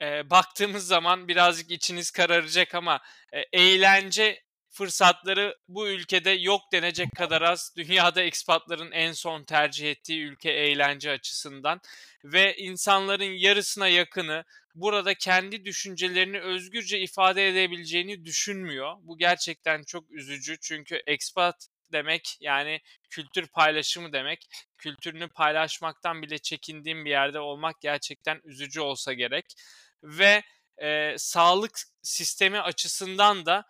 Ee, 0.02 0.30
baktığımız 0.30 0.86
zaman 0.86 1.28
birazcık 1.28 1.70
içiniz 1.70 2.10
kararacak 2.10 2.74
ama 2.74 3.00
e, 3.32 3.40
eğlence 3.52 4.42
fırsatları 4.74 5.56
bu 5.68 5.88
ülkede 5.88 6.30
yok 6.30 6.62
denecek 6.72 7.16
kadar 7.16 7.42
az. 7.42 7.72
Dünyada 7.76 8.22
ekspatların 8.22 8.90
en 8.92 9.12
son 9.12 9.44
tercih 9.44 9.90
ettiği 9.90 10.22
ülke 10.22 10.50
eğlence 10.50 11.10
açısından 11.10 11.80
ve 12.24 12.56
insanların 12.56 13.32
yarısına 13.32 13.88
yakını 13.88 14.44
burada 14.74 15.14
kendi 15.14 15.64
düşüncelerini 15.64 16.40
özgürce 16.40 17.00
ifade 17.00 17.48
edebileceğini 17.48 18.24
düşünmüyor. 18.24 18.96
Bu 19.00 19.18
gerçekten 19.18 19.82
çok 19.82 20.10
üzücü 20.10 20.56
çünkü 20.60 21.02
ekspat 21.06 21.68
demek 21.92 22.36
yani 22.40 22.80
kültür 23.10 23.46
paylaşımı 23.46 24.12
demek. 24.12 24.48
Kültürünü 24.78 25.28
paylaşmaktan 25.28 26.22
bile 26.22 26.38
çekindiğim 26.38 27.04
bir 27.04 27.10
yerde 27.10 27.40
olmak 27.40 27.80
gerçekten 27.80 28.40
üzücü 28.44 28.80
olsa 28.80 29.12
gerek. 29.12 29.54
Ve 30.02 30.42
e, 30.82 31.14
sağlık 31.18 31.78
sistemi 32.02 32.60
açısından 32.60 33.46
da 33.46 33.64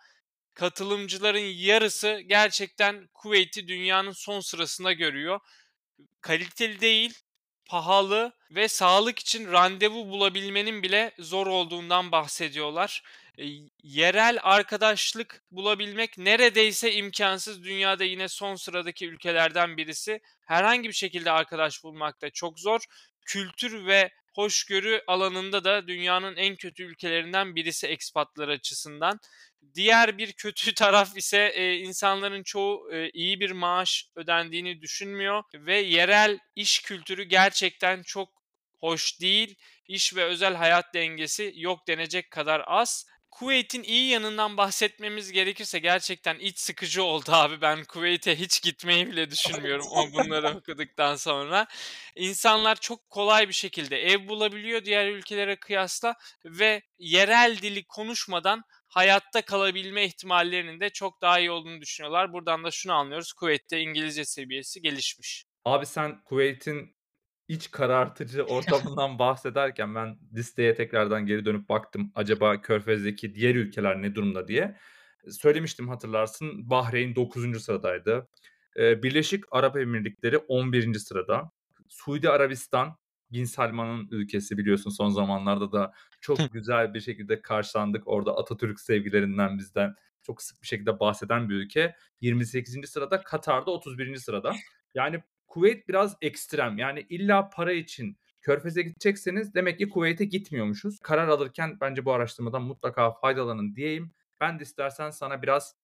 katılımcıların 0.55 1.53
yarısı 1.55 2.21
gerçekten 2.25 3.09
Kuveyt'i 3.13 3.67
dünyanın 3.67 4.11
son 4.11 4.39
sırasında 4.39 4.93
görüyor. 4.93 5.39
Kaliteli 6.21 6.81
değil, 6.81 7.13
pahalı 7.65 8.33
ve 8.51 8.67
sağlık 8.67 9.19
için 9.19 9.51
randevu 9.51 10.09
bulabilmenin 10.09 10.83
bile 10.83 11.11
zor 11.19 11.47
olduğundan 11.47 12.11
bahsediyorlar. 12.11 13.03
E, 13.37 13.43
yerel 13.83 14.37
arkadaşlık 14.41 15.43
bulabilmek 15.51 16.17
neredeyse 16.17 16.93
imkansız. 16.93 17.63
Dünyada 17.63 18.03
yine 18.03 18.27
son 18.27 18.55
sıradaki 18.55 19.07
ülkelerden 19.07 19.77
birisi. 19.77 20.19
Herhangi 20.45 20.87
bir 20.89 20.93
şekilde 20.93 21.31
arkadaş 21.31 21.83
bulmak 21.83 22.21
da 22.21 22.29
çok 22.29 22.59
zor. 22.59 22.81
Kültür 23.25 23.85
ve 23.85 24.11
hoşgörü 24.33 25.01
alanında 25.07 25.63
da 25.63 25.87
dünyanın 25.87 26.35
en 26.35 26.55
kötü 26.55 26.83
ülkelerinden 26.83 27.55
birisi 27.55 27.87
ekspatlar 27.87 28.47
açısından. 28.47 29.19
Diğer 29.75 30.17
bir 30.17 30.33
kötü 30.33 30.73
taraf 30.75 31.17
ise 31.17 31.51
e, 31.55 31.75
insanların 31.77 32.43
çoğu 32.43 32.93
e, 32.93 33.09
iyi 33.09 33.39
bir 33.39 33.51
maaş 33.51 34.09
ödendiğini 34.15 34.81
düşünmüyor 34.81 35.43
ve 35.53 35.77
yerel 35.77 36.39
iş 36.55 36.79
kültürü 36.79 37.23
gerçekten 37.23 38.03
çok 38.03 38.29
hoş 38.79 39.21
değil. 39.21 39.55
İş 39.87 40.15
ve 40.15 40.23
özel 40.23 40.55
hayat 40.55 40.93
dengesi 40.93 41.53
yok 41.55 41.87
denecek 41.87 42.31
kadar 42.31 42.63
az. 42.67 43.05
Kuveyt'in 43.31 43.83
iyi 43.83 44.09
yanından 44.09 44.57
bahsetmemiz 44.57 45.31
gerekirse 45.31 45.79
gerçekten 45.79 46.39
iç 46.39 46.59
sıkıcı 46.59 47.03
oldu 47.03 47.25
abi. 47.31 47.61
Ben 47.61 47.83
Kuveyt'e 47.83 48.39
hiç 48.39 48.61
gitmeyi 48.61 49.07
bile 49.07 49.31
düşünmüyorum 49.31 49.85
o 49.91 50.13
bunları 50.13 50.47
okuduktan 50.57 51.15
sonra. 51.15 51.67
İnsanlar 52.15 52.75
çok 52.75 53.09
kolay 53.09 53.47
bir 53.47 53.53
şekilde 53.53 54.01
ev 54.01 54.27
bulabiliyor 54.27 54.85
diğer 54.85 55.07
ülkelere 55.07 55.55
kıyasla 55.55 56.15
ve 56.45 56.81
yerel 56.99 57.57
dili 57.61 57.83
konuşmadan 57.83 58.63
hayatta 58.95 59.41
kalabilme 59.41 60.05
ihtimallerinin 60.05 60.79
de 60.79 60.89
çok 60.89 61.21
daha 61.21 61.39
iyi 61.39 61.51
olduğunu 61.51 61.81
düşünüyorlar. 61.81 62.33
Buradan 62.33 62.63
da 62.63 62.71
şunu 62.71 62.93
anlıyoruz. 62.93 63.33
Kuveyt'te 63.33 63.79
İngilizce 63.79 64.25
seviyesi 64.25 64.81
gelişmiş. 64.81 65.45
Abi 65.65 65.85
sen 65.85 66.23
Kuveyt'in 66.23 66.95
iç 67.47 67.71
karartıcı 67.71 68.43
ortamından 68.43 69.19
bahsederken 69.19 69.95
ben 69.95 70.17
listeye 70.33 70.75
tekrardan 70.75 71.25
geri 71.25 71.45
dönüp 71.45 71.69
baktım. 71.69 72.11
Acaba 72.15 72.61
Körfez'deki 72.61 73.35
diğer 73.35 73.55
ülkeler 73.55 74.01
ne 74.01 74.15
durumda 74.15 74.47
diye. 74.47 74.77
Söylemiştim 75.29 75.89
hatırlarsın. 75.89 76.69
Bahreyn 76.69 77.15
9. 77.15 77.63
sıradaydı. 77.63 78.27
Birleşik 78.77 79.43
Arap 79.51 79.77
Emirlikleri 79.77 80.37
11. 80.37 80.93
sırada. 80.93 81.51
Suudi 81.89 82.29
Arabistan 82.29 82.97
Bin 83.31 83.45
Salman'ın 83.45 84.07
ülkesi 84.11 84.57
biliyorsun 84.57 84.89
son 84.89 85.09
zamanlarda 85.09 85.71
da 85.71 85.93
çok 86.21 86.39
güzel 86.53 86.93
bir 86.93 87.01
şekilde 87.01 87.41
karşılandık. 87.41 88.07
Orada 88.07 88.37
Atatürk 88.37 88.79
sevgilerinden 88.79 89.57
bizden 89.57 89.95
çok 90.21 90.41
sık 90.41 90.61
bir 90.61 90.67
şekilde 90.67 90.99
bahseden 90.99 91.49
bir 91.49 91.55
ülke. 91.55 91.95
28. 92.21 92.89
sırada 92.89 93.23
Katar'da 93.23 93.71
31. 93.71 94.15
sırada. 94.15 94.53
Yani 94.93 95.23
Kuveyt 95.47 95.87
biraz 95.87 96.17
ekstrem. 96.21 96.77
Yani 96.77 97.05
illa 97.09 97.49
para 97.49 97.71
için 97.71 98.17
Körfez'e 98.41 98.81
gidecekseniz 98.81 99.53
demek 99.53 99.79
ki 99.79 99.89
Kuveyt'e 99.89 100.25
gitmiyormuşuz. 100.25 100.99
Karar 100.99 101.27
alırken 101.27 101.77
bence 101.81 102.05
bu 102.05 102.13
araştırmadan 102.13 102.61
mutlaka 102.61 103.11
faydalanın 103.11 103.75
diyeyim. 103.75 104.11
Ben 104.41 104.59
de 104.59 104.63
istersen 104.63 105.09
sana 105.09 105.41
biraz 105.41 105.75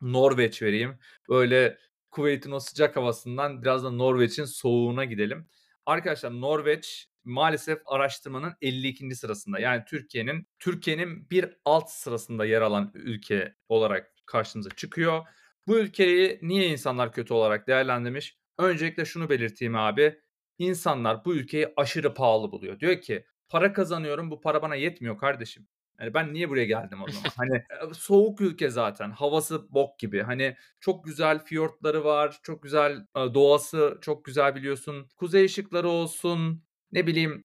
Norveç 0.00 0.62
vereyim. 0.62 0.98
Böyle 1.28 1.78
Kuveyt'in 2.10 2.50
o 2.50 2.60
sıcak 2.60 2.96
havasından 2.96 3.62
biraz 3.62 3.84
da 3.84 3.90
Norveç'in 3.90 4.44
soğuğuna 4.44 5.04
gidelim. 5.04 5.48
Arkadaşlar 5.86 6.40
Norveç 6.40 7.08
maalesef 7.24 7.78
araştırmanın 7.86 8.54
52. 8.60 9.14
sırasında. 9.16 9.58
Yani 9.58 9.84
Türkiye'nin 9.88 10.46
Türkiye'nin 10.58 11.30
bir 11.30 11.56
alt 11.64 11.90
sırasında 11.90 12.44
yer 12.44 12.60
alan 12.62 12.90
ülke 12.94 13.54
olarak 13.68 14.12
karşımıza 14.26 14.70
çıkıyor. 14.70 15.26
Bu 15.66 15.78
ülkeyi 15.78 16.38
niye 16.42 16.66
insanlar 16.66 17.12
kötü 17.12 17.34
olarak 17.34 17.66
değerlendirmiş? 17.68 18.38
Öncelikle 18.58 19.04
şunu 19.04 19.28
belirteyim 19.30 19.76
abi. 19.76 20.20
İnsanlar 20.58 21.24
bu 21.24 21.34
ülkeyi 21.34 21.68
aşırı 21.76 22.14
pahalı 22.14 22.52
buluyor. 22.52 22.80
Diyor 22.80 23.00
ki 23.00 23.26
para 23.48 23.72
kazanıyorum 23.72 24.30
bu 24.30 24.40
para 24.40 24.62
bana 24.62 24.74
yetmiyor 24.74 25.18
kardeşim. 25.18 25.68
Yani 26.02 26.14
ben 26.14 26.32
niye 26.32 26.48
buraya 26.48 26.64
geldim 26.64 27.02
o 27.02 27.08
zaman? 27.08 27.30
hani 27.36 27.64
soğuk 27.94 28.40
ülke 28.40 28.70
zaten. 28.70 29.10
Havası 29.10 29.74
bok 29.74 29.98
gibi. 29.98 30.22
Hani 30.22 30.56
çok 30.80 31.04
güzel 31.04 31.44
fiyortları 31.44 32.04
var. 32.04 32.40
Çok 32.42 32.62
güzel 32.62 33.06
doğası 33.16 33.98
çok 34.00 34.24
güzel 34.24 34.54
biliyorsun. 34.54 35.08
Kuzey 35.16 35.44
ışıkları 35.44 35.88
olsun. 35.88 36.64
Ne 36.92 37.06
bileyim 37.06 37.44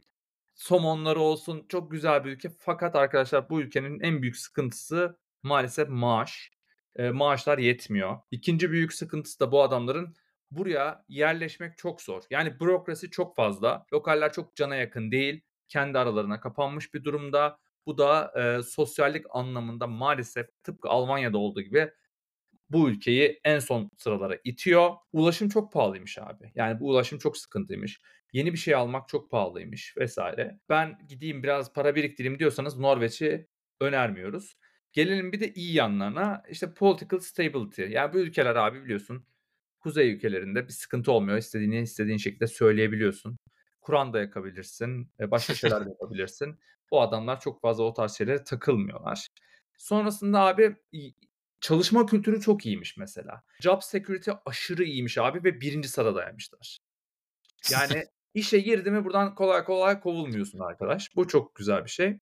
somonları 0.56 1.20
olsun. 1.20 1.66
Çok 1.70 1.92
güzel 1.92 2.26
bir 2.26 2.32
ülke. 2.32 2.50
Fakat 2.60 2.96
arkadaşlar 2.96 3.50
bu 3.50 3.62
ülkenin 3.62 4.00
en 4.00 4.22
büyük 4.22 4.38
sıkıntısı 4.38 5.18
maalesef 5.44 5.90
maaş. 5.90 6.52
E, 6.96 7.10
maaşlar 7.10 7.58
yetmiyor. 7.58 8.18
İkinci 8.32 8.72
büyük 8.72 8.94
sıkıntısı 8.94 9.40
da 9.40 9.52
bu 9.52 9.64
adamların 9.64 10.16
buraya 10.52 11.06
yerleşmek 11.08 11.78
çok 11.78 12.02
zor. 12.02 12.24
Yani 12.30 12.60
bürokrasi 12.60 13.10
çok 13.10 13.36
fazla. 13.36 13.86
Lokaller 13.94 14.34
çok 14.34 14.56
cana 14.56 14.76
yakın 14.76 15.12
değil. 15.12 15.42
Kendi 15.68 16.00
aralarına 16.00 16.40
kapanmış 16.40 16.94
bir 16.94 17.04
durumda. 17.04 17.60
Bu 17.88 17.98
da 17.98 18.34
e, 18.36 18.64
sosyallik 18.64 19.26
anlamında 19.30 19.88
maalesef 19.88 20.64
tıpkı 20.64 20.90
Almanya'da 20.90 21.38
olduğu 21.38 21.62
gibi 21.62 21.92
bu 22.70 22.90
ülkeyi 22.90 23.40
en 23.44 23.60
son 23.60 23.90
sıralara 23.98 24.38
itiyor. 24.44 24.92
Ulaşım 25.14 25.50
çok 25.50 25.74
pahalıymış 25.74 26.18
abi. 26.18 26.52
Yani 26.56 26.80
bu 26.80 26.90
ulaşım 26.90 27.20
çok 27.20 27.38
sıkıntıymış. 27.38 28.02
Yeni 28.34 28.54
bir 28.54 28.58
şey 28.58 28.76
almak 28.76 29.10
çok 29.10 29.32
pahalıymış 29.32 29.98
vesaire. 29.98 30.60
Ben 30.70 30.98
gideyim 31.08 31.44
biraz 31.44 31.74
para 31.74 31.96
biriktireyim 31.96 32.40
diyorsanız 32.40 32.78
Norveç'i 32.78 33.48
önermiyoruz. 33.82 34.58
Gelelim 34.94 35.32
bir 35.32 35.40
de 35.40 35.54
iyi 35.54 35.74
yanlarına. 35.74 36.44
İşte 36.50 36.74
political 36.74 37.20
stability. 37.20 37.84
Yani 37.84 38.14
bu 38.14 38.18
ülkeler 38.18 38.56
abi 38.56 38.84
biliyorsun 38.84 39.26
kuzey 39.80 40.12
ülkelerinde 40.12 40.68
bir 40.68 40.74
sıkıntı 40.74 41.12
olmuyor. 41.12 41.38
İstediğini 41.38 41.82
istediğin 41.82 42.18
şekilde 42.18 42.48
söyleyebiliyorsun. 42.48 43.38
Kur'an 43.82 44.14
da 44.14 44.20
yakabilirsin. 44.20 45.12
Başka 45.20 45.54
şeyler 45.54 45.86
de 45.86 45.90
yapabilirsin. 46.02 46.60
Bu 46.92 47.02
adamlar 47.02 47.40
çok 47.40 47.62
fazla 47.62 47.84
o 47.84 47.94
tarz 47.94 48.18
şeylere 48.18 48.44
takılmıyorlar. 48.44 49.28
Sonrasında 49.78 50.40
abi 50.40 50.76
çalışma 51.62 52.06
kültürü 52.06 52.42
çok 52.42 52.66
iyiymiş 52.66 52.98
mesela. 52.98 53.44
Job 53.62 53.82
security 53.82 54.32
aşırı 54.46 54.84
iyiymiş 54.84 55.18
abi 55.18 55.44
ve 55.44 55.62
birinci 55.62 55.90
sıradaymışlar. 55.90 56.80
Yani 57.72 58.04
işe 58.34 58.60
girdi 58.60 58.92
mi 58.92 59.06
buradan 59.06 59.36
kolay 59.36 59.64
kolay 59.64 60.00
kovulmuyorsun 60.00 60.60
arkadaş. 60.60 61.16
Bu 61.16 61.28
çok 61.28 61.56
güzel 61.56 61.86
bir 61.86 61.90
şey. 61.90 62.20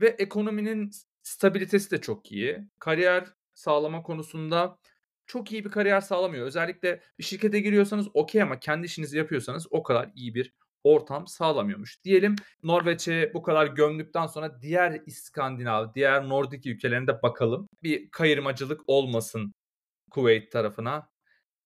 Ve 0.00 0.08
ekonominin 0.08 0.90
stabilitesi 1.22 1.90
de 1.90 2.00
çok 2.00 2.32
iyi. 2.32 2.68
Kariyer 2.78 3.28
sağlama 3.54 4.02
konusunda 4.02 4.78
çok 5.26 5.52
iyi 5.52 5.64
bir 5.64 5.70
kariyer 5.70 6.00
sağlamıyor. 6.00 6.46
Özellikle 6.46 7.00
bir 7.18 7.24
şirkete 7.24 7.60
giriyorsanız 7.60 8.08
okey 8.14 8.42
ama 8.42 8.60
kendi 8.60 8.86
işinizi 8.86 9.18
yapıyorsanız 9.18 9.66
o 9.70 9.82
kadar 9.82 10.10
iyi 10.14 10.34
bir 10.34 10.52
ortam 10.84 11.26
sağlamıyormuş. 11.26 12.04
Diyelim 12.04 12.36
Norveç'e 12.62 13.30
bu 13.34 13.42
kadar 13.42 13.66
gömdükten 13.66 14.26
sonra 14.26 14.62
diğer 14.62 15.00
İskandinav, 15.06 15.94
diğer 15.94 16.28
Nordik 16.28 16.66
ülkelerinde 16.66 17.22
bakalım. 17.22 17.68
Bir 17.82 18.10
kayırmacılık 18.10 18.80
olmasın 18.86 19.54
Kuveyt 20.10 20.52
tarafına. 20.52 21.08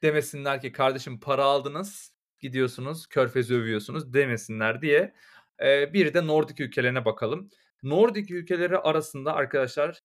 Demesinler 0.03 0.61
ki 0.61 0.73
kardeşim 0.73 1.21
para 1.21 1.45
aldınız, 1.45 2.13
gidiyorsunuz, 2.41 3.07
körfezi 3.07 3.55
övüyorsunuz 3.55 4.15
demesinler 4.15 4.83
diye. 4.83 5.15
Ee, 5.63 5.93
bir 5.93 6.15
de 6.15 6.27
Nordik 6.27 6.61
ülkelerine 6.61 7.05
bakalım. 7.05 7.49
Nordik 7.83 8.31
ülkeleri 8.31 8.79
arasında 8.79 9.35
arkadaşlar 9.35 10.01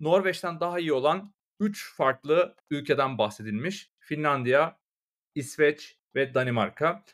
Norveç'ten 0.00 0.60
daha 0.60 0.78
iyi 0.78 0.92
olan 0.92 1.34
3 1.60 1.94
farklı 1.94 2.56
ülkeden 2.70 3.18
bahsedilmiş. 3.18 3.90
Finlandiya, 3.98 4.78
İsveç 5.34 5.98
ve 6.14 6.34
Danimarka. 6.34 7.04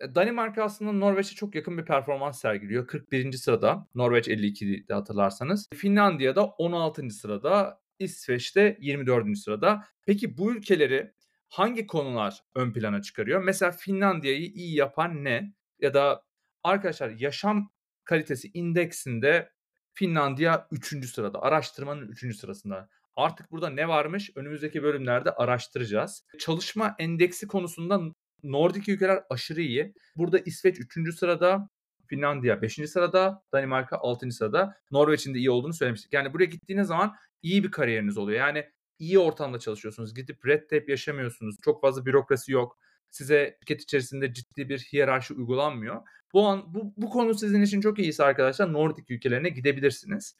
E, 0.00 0.14
Danimarka 0.14 0.64
aslında 0.64 0.92
Norveç'e 0.92 1.34
çok 1.34 1.54
yakın 1.54 1.78
bir 1.78 1.84
performans 1.84 2.40
sergiliyor. 2.40 2.86
41. 2.86 3.32
sırada. 3.32 3.86
Norveç 3.94 4.28
52'de 4.28 4.94
hatırlarsanız. 4.94 5.68
Finlandiya'da 5.74 6.44
16. 6.44 7.10
sırada. 7.10 7.80
İsveç'te 7.98 8.76
24. 8.80 9.38
sırada. 9.38 9.84
Peki 10.06 10.38
bu 10.38 10.52
ülkeleri 10.52 11.12
hangi 11.48 11.86
konular 11.86 12.40
ön 12.54 12.72
plana 12.72 13.02
çıkarıyor? 13.02 13.42
Mesela 13.42 13.72
Finlandiya'yı 13.72 14.46
iyi 14.46 14.76
yapan 14.76 15.24
ne? 15.24 15.54
Ya 15.80 15.94
da 15.94 16.22
arkadaşlar 16.64 17.10
yaşam 17.10 17.70
kalitesi 18.04 18.50
indeksinde 18.54 19.50
Finlandiya 19.92 20.68
3. 20.70 21.10
sırada. 21.10 21.42
Araştırmanın 21.42 22.08
3. 22.08 22.36
sırasında. 22.36 22.88
Artık 23.16 23.50
burada 23.50 23.70
ne 23.70 23.88
varmış? 23.88 24.30
Önümüzdeki 24.34 24.82
bölümlerde 24.82 25.30
araştıracağız. 25.30 26.24
Çalışma 26.38 26.94
endeksi 26.98 27.46
konusunda 27.46 28.00
Nordik 28.42 28.88
ülkeler 28.88 29.22
aşırı 29.30 29.60
iyi. 29.62 29.94
Burada 30.16 30.38
İsveç 30.38 30.80
3. 30.80 31.18
sırada, 31.18 31.68
Finlandiya 32.06 32.62
5. 32.62 32.74
sırada, 32.74 33.42
Danimarka 33.52 33.98
6. 33.98 34.30
sırada. 34.30 34.76
Norveç'in 34.90 35.34
de 35.34 35.38
iyi 35.38 35.50
olduğunu 35.50 35.72
söylemiştik. 35.72 36.12
Yani 36.12 36.32
buraya 36.32 36.44
gittiğiniz 36.44 36.86
zaman 36.88 37.16
iyi 37.42 37.64
bir 37.64 37.70
kariyeriniz 37.70 38.18
oluyor. 38.18 38.38
Yani 38.38 38.70
iyi 38.98 39.18
ortamda 39.18 39.58
çalışıyorsunuz. 39.58 40.14
Gidip 40.14 40.46
red 40.46 40.62
tape 40.62 40.84
yaşamıyorsunuz. 40.88 41.56
Çok 41.62 41.80
fazla 41.80 42.06
bürokrasi 42.06 42.52
yok. 42.52 42.78
Size 43.10 43.56
şirket 43.60 43.82
içerisinde 43.82 44.34
ciddi 44.34 44.68
bir 44.68 44.78
hiyerarşi 44.78 45.34
uygulanmıyor. 45.34 46.02
Bu 46.32 46.46
an 46.46 46.74
bu, 46.74 46.92
bu 46.96 47.10
konu 47.10 47.34
sizin 47.34 47.62
için 47.62 47.80
çok 47.80 47.98
iyiyse 47.98 48.24
arkadaşlar 48.24 48.72
Nordik 48.72 49.10
ülkelerine 49.10 49.48
gidebilirsiniz. 49.48 50.36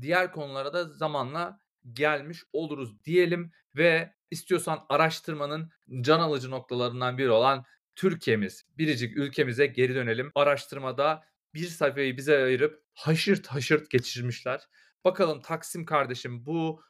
Diğer 0.00 0.32
konulara 0.32 0.72
da 0.72 0.84
zamanla 0.84 1.60
gelmiş 1.92 2.42
oluruz 2.52 3.04
diyelim 3.04 3.52
ve 3.76 4.14
istiyorsan 4.30 4.86
araştırmanın 4.88 5.70
can 6.00 6.20
alıcı 6.20 6.50
noktalarından 6.50 7.18
biri 7.18 7.30
olan 7.30 7.64
Türkiye'miz, 7.94 8.64
biricik 8.78 9.16
ülkemize 9.16 9.66
geri 9.66 9.94
dönelim. 9.94 10.32
Araştırmada 10.34 11.24
bir 11.54 11.66
sayfayı 11.66 12.16
bize 12.16 12.44
ayırıp 12.44 12.82
haşırt 12.94 13.46
haşırt 13.46 13.90
geçirmişler. 13.90 14.60
Bakalım 15.04 15.40
Taksim 15.40 15.84
kardeşim 15.84 16.46
bu 16.46 16.82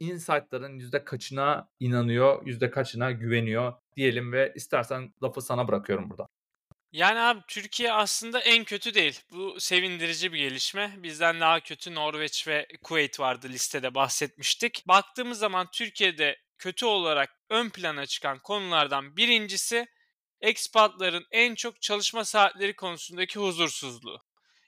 insight'ların 0.00 0.78
yüzde 0.78 1.04
kaçına 1.04 1.68
inanıyor, 1.80 2.46
yüzde 2.46 2.70
kaçına 2.70 3.10
güveniyor 3.10 3.72
diyelim 3.96 4.32
ve 4.32 4.52
istersen 4.56 5.14
lafı 5.22 5.40
sana 5.40 5.68
bırakıyorum 5.68 6.10
burada. 6.10 6.26
Yani 6.92 7.20
abi 7.20 7.40
Türkiye 7.48 7.92
aslında 7.92 8.40
en 8.40 8.64
kötü 8.64 8.94
değil. 8.94 9.20
Bu 9.32 9.60
sevindirici 9.60 10.32
bir 10.32 10.38
gelişme. 10.38 10.94
Bizden 10.96 11.40
daha 11.40 11.60
kötü 11.60 11.94
Norveç 11.94 12.48
ve 12.48 12.66
Kuveyt 12.82 13.20
vardı 13.20 13.48
listede 13.48 13.94
bahsetmiştik. 13.94 14.88
Baktığımız 14.88 15.38
zaman 15.38 15.68
Türkiye'de 15.72 16.36
kötü 16.58 16.86
olarak 16.86 17.30
ön 17.50 17.70
plana 17.70 18.06
çıkan 18.06 18.38
konulardan 18.38 19.16
birincisi 19.16 19.86
ekspatların 20.40 21.26
en 21.30 21.54
çok 21.54 21.82
çalışma 21.82 22.24
saatleri 22.24 22.76
konusundaki 22.76 23.38
huzursuzluğu. 23.38 24.18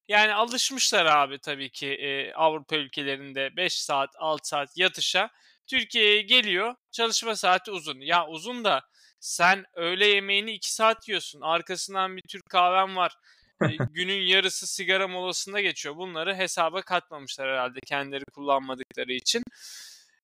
Yani 0.09 0.35
alışmışlar 0.35 1.07
abi 1.07 1.39
tabii 1.39 1.71
ki 1.71 1.87
e, 1.89 2.33
Avrupa 2.33 2.77
ülkelerinde 2.77 3.57
5 3.57 3.83
saat 3.83 4.11
6 4.19 4.49
saat 4.49 4.69
yatışa. 4.77 5.31
Türkiye'ye 5.67 6.23
geliyor 6.23 6.75
çalışma 6.91 7.37
saati 7.37 7.71
uzun. 7.71 8.01
Ya 8.01 8.27
uzun 8.27 8.65
da 8.65 8.83
sen 9.23 9.65
öğle 9.75 10.07
yemeğini 10.07 10.53
2 10.53 10.73
saat 10.73 11.09
yiyorsun. 11.09 11.41
Arkasından 11.41 12.17
bir 12.17 12.23
Türk 12.23 12.51
kahven 12.51 12.97
var. 12.97 13.17
e, 13.63 13.67
günün 13.93 14.21
yarısı 14.21 14.67
sigara 14.67 15.09
molasında 15.09 15.61
geçiyor. 15.61 15.97
Bunları 15.97 16.35
hesaba 16.35 16.83
katmamışlar 16.83 17.49
herhalde 17.49 17.79
kendileri 17.87 18.25
kullanmadıkları 18.25 19.13
için. 19.13 19.43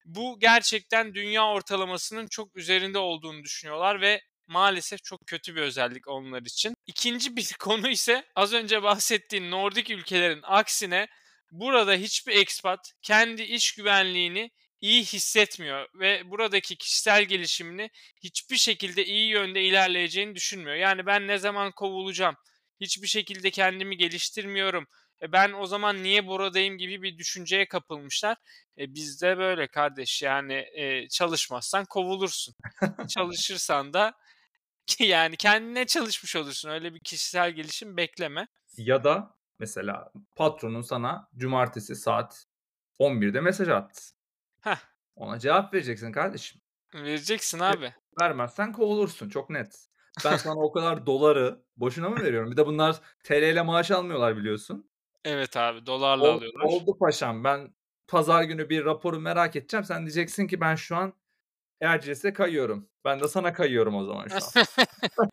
Bu 0.05 0.39
gerçekten 0.41 1.15
dünya 1.15 1.47
ortalamasının 1.47 2.27
çok 2.27 2.57
üzerinde 2.57 2.99
olduğunu 2.99 3.45
düşünüyorlar 3.45 4.01
ve 4.01 4.23
maalesef 4.47 5.05
çok 5.05 5.27
kötü 5.27 5.57
bir 5.57 5.63
özellik 5.63 6.09
onlar 6.09 6.43
için. 6.43 6.75
İkinci 6.87 7.37
bir 7.37 7.53
konu 7.59 7.89
ise 7.89 8.25
az 8.37 8.53
önce 8.53 8.83
bahsettiğim 8.83 9.51
Nordik 9.51 9.91
ülkelerin 9.91 10.41
aksine 10.43 11.09
burada 11.51 11.95
hiçbir 11.95 12.37
expat 12.37 12.93
kendi 13.03 13.43
iş 13.43 13.75
güvenliğini 13.75 14.51
iyi 14.81 15.05
hissetmiyor 15.05 15.89
ve 15.95 16.31
buradaki 16.31 16.77
kişisel 16.77 17.25
gelişimini 17.25 17.91
hiçbir 18.17 18.57
şekilde 18.57 19.05
iyi 19.05 19.29
yönde 19.29 19.63
ilerleyeceğini 19.63 20.35
düşünmüyor. 20.35 20.77
Yani 20.77 21.07
ben 21.07 21.27
ne 21.27 21.39
zaman 21.39 21.73
kovulacağım? 21.73 22.37
Hiçbir 22.81 23.07
şekilde 23.07 23.51
kendimi 23.51 23.97
geliştirmiyorum. 23.97 24.87
E 25.23 25.33
ben 25.33 25.53
o 25.53 25.67
zaman 25.67 26.03
niye 26.03 26.27
buradayım 26.27 26.79
gibi 26.79 27.03
bir 27.03 27.19
düşünceye 27.19 27.69
kapılmışlar. 27.69 28.37
E 28.79 28.95
bizde 28.95 29.39
böyle 29.39 29.67
kardeş 29.67 30.23
yani 30.23 30.55
e, 30.55 31.09
çalışmazsan 31.09 31.85
kovulursun. 31.85 32.55
Çalışırsan 33.09 33.93
da 33.93 34.13
yani 34.99 35.37
kendine 35.37 35.87
çalışmış 35.87 36.37
olursun. 36.37 36.71
Öyle 36.71 36.95
bir 36.95 37.01
kişisel 37.01 37.51
gelişim 37.53 37.97
bekleme. 37.97 38.49
Ya 38.77 39.05
da 39.05 39.37
mesela 39.59 40.13
patronun 40.37 40.83
sana 40.83 41.29
cumartesi 41.37 41.97
saat 41.97 42.47
11'de 43.01 43.41
mesaj 43.41 43.69
attı. 43.69 44.18
Heh. 44.61 44.77
Ona 45.17 45.39
cevap 45.39 45.75
vereceksin 45.75 46.13
kardeşim. 46.13 46.61
Vereceksin 46.95 47.59
abi. 47.59 47.95
Vermezsen 48.21 48.73
kovulursun 48.73 49.29
çok 49.29 49.51
net. 49.51 49.89
Ben 50.25 50.37
sana 50.37 50.61
o 50.61 50.73
kadar 50.73 51.07
doları 51.07 51.63
boşuna 51.77 52.09
mı 52.09 52.23
veriyorum? 52.23 52.51
Bir 52.51 52.57
de 52.57 52.67
bunlar 52.67 52.97
TL 53.25 53.33
ile 53.43 53.63
maaş 53.63 53.91
almıyorlar 53.91 54.37
biliyorsun. 54.37 54.91
Evet 55.25 55.57
abi 55.57 55.87
dolarla 55.87 56.25
Ol, 56.25 56.37
alıyorlar. 56.37 56.65
oldu 56.65 56.99
paşam 56.99 57.45
ben 57.45 57.75
pazar 58.09 58.43
günü 58.43 58.69
bir 58.69 58.85
raporu 58.85 59.21
merak 59.21 59.57
edeceğim. 59.57 59.85
Sen 59.85 60.01
diyeceksin 60.01 60.47
ki 60.47 60.61
ben 60.61 60.75
şu 60.75 60.97
an 60.97 61.13
Erciyes'e 61.81 62.33
kayıyorum. 62.33 62.89
Ben 63.05 63.21
de 63.21 63.29
sana 63.29 63.53
kayıyorum 63.53 63.95
o 63.95 64.05
zaman 64.05 64.29
şu 64.29 64.35
an. 64.35 64.67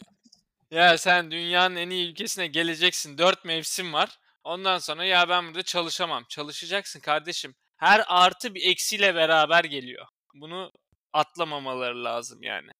ya 0.71 0.97
sen 0.97 1.31
dünyanın 1.31 1.75
en 1.75 1.89
iyi 1.89 2.09
ülkesine 2.11 2.47
geleceksin. 2.47 3.17
Dört 3.17 3.45
mevsim 3.45 3.93
var. 3.93 4.19
Ondan 4.43 4.77
sonra 4.77 5.05
ya 5.05 5.29
ben 5.29 5.47
burada 5.47 5.63
çalışamam. 5.63 6.23
Çalışacaksın 6.29 6.99
kardeşim. 6.99 7.55
Her 7.77 8.03
artı 8.07 8.55
bir 8.55 8.69
eksiyle 8.69 9.15
beraber 9.15 9.63
geliyor. 9.63 10.05
Bunu 10.33 10.71
atlamamaları 11.13 12.03
lazım 12.03 12.43
yani. 12.43 12.71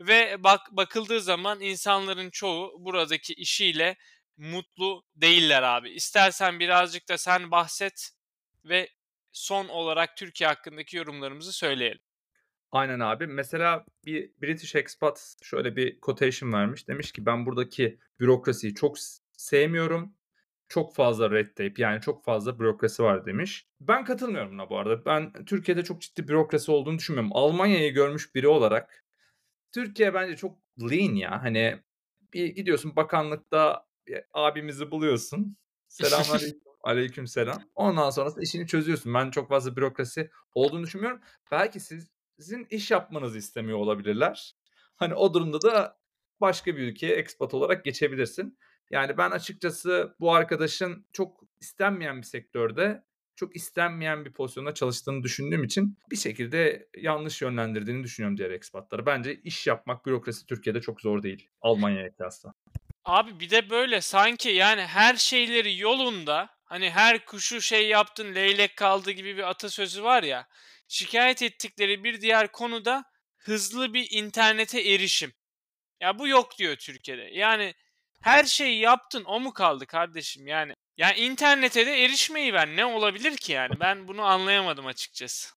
Ve 0.00 0.44
bak 0.44 0.60
bakıldığı 0.70 1.20
zaman 1.20 1.60
insanların 1.60 2.30
çoğu 2.30 2.72
buradaki 2.78 3.34
işiyle 3.34 3.96
mutlu 4.36 5.04
değiller 5.14 5.62
abi. 5.62 5.90
İstersen 5.90 6.60
birazcık 6.60 7.08
da 7.08 7.18
sen 7.18 7.50
bahset 7.50 8.10
ve 8.64 8.88
son 9.32 9.68
olarak 9.68 10.16
Türkiye 10.16 10.48
hakkındaki 10.48 10.96
yorumlarımızı 10.96 11.52
söyleyelim. 11.52 12.00
Aynen 12.72 13.00
abi. 13.00 13.26
Mesela 13.26 13.84
bir 14.04 14.30
British 14.42 14.74
expat 14.74 15.34
şöyle 15.42 15.76
bir 15.76 16.00
quotation 16.00 16.52
vermiş. 16.52 16.88
Demiş 16.88 17.12
ki 17.12 17.26
ben 17.26 17.46
buradaki 17.46 17.98
bürokrasiyi 18.20 18.74
çok 18.74 18.96
sevmiyorum. 19.36 20.14
Çok 20.70 20.94
fazla 20.94 21.30
red 21.30 21.48
tape 21.48 21.72
yani 21.76 22.00
çok 22.00 22.24
fazla 22.24 22.58
bürokrasi 22.58 23.02
var 23.02 23.26
demiş. 23.26 23.66
Ben 23.80 24.04
katılmıyorum 24.04 24.52
buna 24.52 24.70
bu 24.70 24.78
arada. 24.78 25.04
Ben 25.04 25.44
Türkiye'de 25.44 25.84
çok 25.84 26.00
ciddi 26.00 26.28
bürokrasi 26.28 26.72
olduğunu 26.72 26.98
düşünmüyorum. 26.98 27.30
Almanya'yı 27.34 27.94
görmüş 27.94 28.34
biri 28.34 28.48
olarak 28.48 29.04
Türkiye 29.72 30.14
bence 30.14 30.36
çok 30.36 30.58
lean 30.80 31.14
ya. 31.14 31.42
Hani 31.42 31.78
bir 32.32 32.46
gidiyorsun 32.46 32.96
bakanlıkta 32.96 33.86
abimizi 34.34 34.90
buluyorsun. 34.90 35.56
Selamünaleyküm. 35.88 36.60
Aleyküm 36.82 37.26
selam. 37.26 37.62
Ondan 37.74 38.10
sonrasında 38.10 38.42
işini 38.42 38.66
çözüyorsun. 38.66 39.14
Ben 39.14 39.30
çok 39.30 39.48
fazla 39.48 39.76
bürokrasi 39.76 40.30
olduğunu 40.54 40.82
düşünmüyorum. 40.82 41.20
Belki 41.50 41.80
siz 41.80 42.10
sizin 42.38 42.66
iş 42.70 42.90
yapmanızı 42.90 43.38
istemiyor 43.38 43.78
olabilirler. 43.78 44.54
Hani 44.96 45.14
o 45.14 45.34
durumda 45.34 45.62
da 45.62 45.98
başka 46.40 46.76
bir 46.76 46.82
ülkeye 46.82 47.14
expat 47.14 47.54
olarak 47.54 47.84
geçebilirsin. 47.84 48.58
Yani 48.90 49.18
ben 49.18 49.30
açıkçası 49.30 50.14
bu 50.20 50.34
arkadaşın 50.34 51.06
çok 51.12 51.40
istenmeyen 51.60 52.16
bir 52.16 52.26
sektörde 52.26 53.02
çok 53.36 53.56
istenmeyen 53.56 54.24
bir 54.24 54.32
pozisyonda 54.32 54.74
çalıştığını 54.74 55.22
düşündüğüm 55.22 55.64
için 55.64 55.98
bir 56.10 56.16
şekilde 56.16 56.88
yanlış 56.96 57.42
yönlendirdiğini 57.42 58.04
düşünüyorum 58.04 58.38
diğer 58.38 58.50
ekspatları. 58.50 59.06
Bence 59.06 59.34
iş 59.34 59.66
yapmak 59.66 60.06
bürokrasi 60.06 60.46
Türkiye'de 60.46 60.80
çok 60.80 61.00
zor 61.00 61.22
değil 61.22 61.48
Almanya'ya 61.60 62.12
kıyasla. 62.12 62.54
Abi 63.04 63.40
bir 63.40 63.50
de 63.50 63.70
böyle 63.70 64.00
sanki 64.00 64.48
yani 64.48 64.82
her 64.82 65.14
şeyleri 65.14 65.78
yolunda 65.78 66.50
hani 66.64 66.90
her 66.90 67.24
kuşu 67.24 67.60
şey 67.60 67.88
yaptın 67.88 68.34
leylek 68.34 68.76
kaldı 68.76 69.10
gibi 69.10 69.36
bir 69.36 69.50
atasözü 69.50 70.02
var 70.02 70.22
ya. 70.22 70.48
Şikayet 70.88 71.42
ettikleri 71.42 72.04
bir 72.04 72.20
diğer 72.20 72.52
konu 72.52 72.84
da 72.84 73.04
hızlı 73.36 73.94
bir 73.94 74.08
internete 74.10 74.80
erişim. 74.80 75.32
Ya 76.00 76.18
bu 76.18 76.28
yok 76.28 76.58
diyor 76.58 76.76
Türkiye'de. 76.76 77.30
Yani 77.32 77.74
her 78.22 78.44
şeyi 78.44 78.80
yaptın 78.80 79.24
o 79.24 79.40
mu 79.40 79.52
kaldı 79.52 79.86
kardeşim 79.86 80.46
yani. 80.46 80.74
Yani 80.96 81.18
internete 81.18 81.86
de 81.86 82.04
erişmeyi 82.04 82.52
ver. 82.52 82.68
Ne 82.76 82.84
olabilir 82.84 83.36
ki 83.36 83.52
yani? 83.52 83.80
Ben 83.80 84.08
bunu 84.08 84.22
anlayamadım 84.22 84.86
açıkçası. 84.86 85.54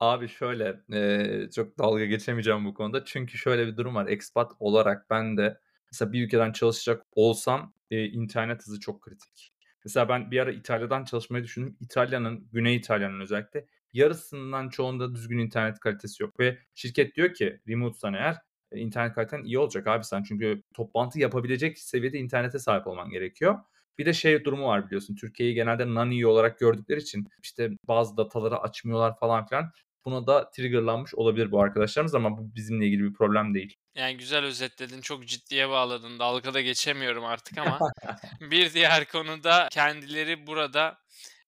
Abi 0.00 0.28
şöyle 0.28 0.80
e, 0.92 1.50
çok 1.50 1.78
dalga 1.78 2.04
geçemeyeceğim 2.04 2.64
bu 2.64 2.74
konuda. 2.74 3.04
Çünkü 3.04 3.38
şöyle 3.38 3.66
bir 3.66 3.76
durum 3.76 3.94
var. 3.94 4.06
Expat 4.06 4.52
olarak 4.58 5.10
ben 5.10 5.36
de 5.36 5.60
mesela 5.92 6.12
bir 6.12 6.24
ülkeden 6.26 6.52
çalışacak 6.52 7.02
olsam 7.12 7.74
e, 7.90 8.04
internet 8.04 8.66
hızı 8.66 8.80
çok 8.80 9.02
kritik. 9.02 9.52
Mesela 9.84 10.08
ben 10.08 10.30
bir 10.30 10.40
ara 10.40 10.52
İtalya'dan 10.52 11.04
çalışmayı 11.04 11.44
düşündüm. 11.44 11.76
İtalya'nın, 11.80 12.48
Güney 12.52 12.76
İtalya'nın 12.76 13.20
özellikle 13.20 13.66
yarısından 13.92 14.68
çoğunda 14.68 15.14
düzgün 15.14 15.38
internet 15.38 15.80
kalitesi 15.80 16.22
yok. 16.22 16.40
Ve 16.40 16.58
şirket 16.74 17.14
diyor 17.14 17.34
ki 17.34 17.60
remote'san 17.68 18.14
eğer 18.14 18.36
internet 18.74 19.14
kaliten 19.14 19.42
iyi 19.42 19.58
olacak 19.58 19.86
abi 19.86 20.04
sen. 20.04 20.22
Çünkü 20.22 20.62
toplantı 20.74 21.20
yapabilecek 21.20 21.78
seviyede 21.78 22.18
internete 22.18 22.58
sahip 22.58 22.86
olman 22.86 23.10
gerekiyor. 23.10 23.58
Bir 23.98 24.06
de 24.06 24.12
şey 24.12 24.44
durumu 24.44 24.66
var 24.66 24.86
biliyorsun. 24.86 25.16
Türkiye'yi 25.16 25.54
genelde 25.54 25.94
non 25.94 26.22
olarak 26.22 26.58
gördükleri 26.58 27.00
için 27.00 27.28
işte 27.42 27.70
bazı 27.88 28.16
dataları 28.16 28.58
açmıyorlar 28.58 29.18
falan 29.18 29.46
filan. 29.46 29.72
Buna 30.04 30.26
da 30.26 30.50
triggerlanmış 30.50 31.14
olabilir 31.14 31.52
bu 31.52 31.60
arkadaşlarımız 31.60 32.14
ama 32.14 32.38
bu 32.38 32.54
bizimle 32.54 32.86
ilgili 32.86 33.02
bir 33.02 33.12
problem 33.12 33.54
değil. 33.54 33.76
Yani 33.94 34.16
güzel 34.16 34.44
özetledin. 34.44 35.00
Çok 35.00 35.26
ciddiye 35.26 35.68
bağladın. 35.68 36.18
Dalgada 36.18 36.60
geçemiyorum 36.60 37.24
artık 37.24 37.58
ama 37.58 37.78
bir 38.40 38.72
diğer 38.72 39.04
konuda 39.04 39.68
kendileri 39.70 40.46
burada 40.46 40.98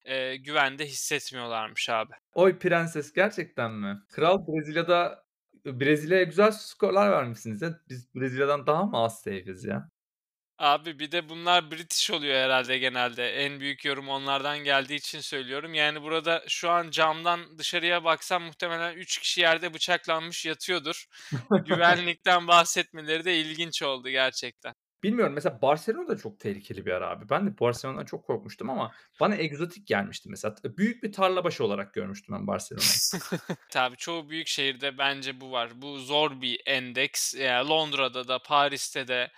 e, 0.04 0.36
güvende 0.36 0.86
hissetmiyorlarmış 0.86 1.90
abi. 1.90 2.12
Oy 2.34 2.58
prenses 2.58 3.12
gerçekten 3.12 3.72
mi? 3.72 3.98
Kral 4.10 4.46
Brezilya'da 4.46 5.23
Brezilya'ya 5.66 6.24
güzel 6.24 6.50
skorlar 6.52 7.10
vermişsiniz 7.10 7.62
ya. 7.62 7.80
Biz 7.88 8.14
Brezilya'dan 8.14 8.66
daha 8.66 8.84
mı 8.86 8.96
az 8.96 9.20
safe'iz 9.20 9.64
ya? 9.64 9.90
Abi 10.58 10.98
bir 10.98 11.12
de 11.12 11.28
bunlar 11.28 11.70
British 11.70 12.10
oluyor 12.10 12.34
herhalde 12.34 12.78
genelde. 12.78 13.30
En 13.30 13.60
büyük 13.60 13.84
yorum 13.84 14.08
onlardan 14.08 14.58
geldiği 14.58 14.94
için 14.94 15.20
söylüyorum. 15.20 15.74
Yani 15.74 16.02
burada 16.02 16.44
şu 16.48 16.70
an 16.70 16.90
camdan 16.90 17.58
dışarıya 17.58 18.04
baksam 18.04 18.42
muhtemelen 18.42 18.94
3 18.96 19.18
kişi 19.18 19.40
yerde 19.40 19.74
bıçaklanmış 19.74 20.46
yatıyordur. 20.46 21.06
Güvenlikten 21.66 22.48
bahsetmeleri 22.48 23.24
de 23.24 23.36
ilginç 23.38 23.82
oldu 23.82 24.08
gerçekten. 24.08 24.74
Bilmiyorum 25.04 25.32
mesela 25.34 25.62
Barcelona 25.62 26.08
da 26.08 26.16
çok 26.16 26.40
tehlikeli 26.40 26.86
bir 26.86 26.90
yer 26.90 27.02
abi. 27.02 27.28
Ben 27.30 27.46
de 27.46 27.58
Barcelona'dan 27.60 28.04
çok 28.04 28.26
korkmuştum 28.26 28.70
ama 28.70 28.92
bana 29.20 29.36
egzotik 29.36 29.86
gelmişti 29.86 30.28
mesela. 30.28 30.54
Büyük 30.78 31.02
bir 31.02 31.12
tarla 31.12 31.44
başı 31.44 31.64
olarak 31.64 31.94
görmüştüm 31.94 32.34
ben 32.34 32.46
Barcelona'yı. 32.46 33.22
Tabii 33.70 33.96
çoğu 33.96 34.30
büyük 34.30 34.46
şehirde 34.48 34.98
bence 34.98 35.40
bu 35.40 35.50
var. 35.50 35.70
Bu 35.82 35.98
zor 35.98 36.40
bir 36.40 36.62
endeks. 36.66 37.34
Yani 37.34 37.68
Londra'da 37.68 38.28
da 38.28 38.38
Paris'te 38.38 39.08
de 39.08 39.30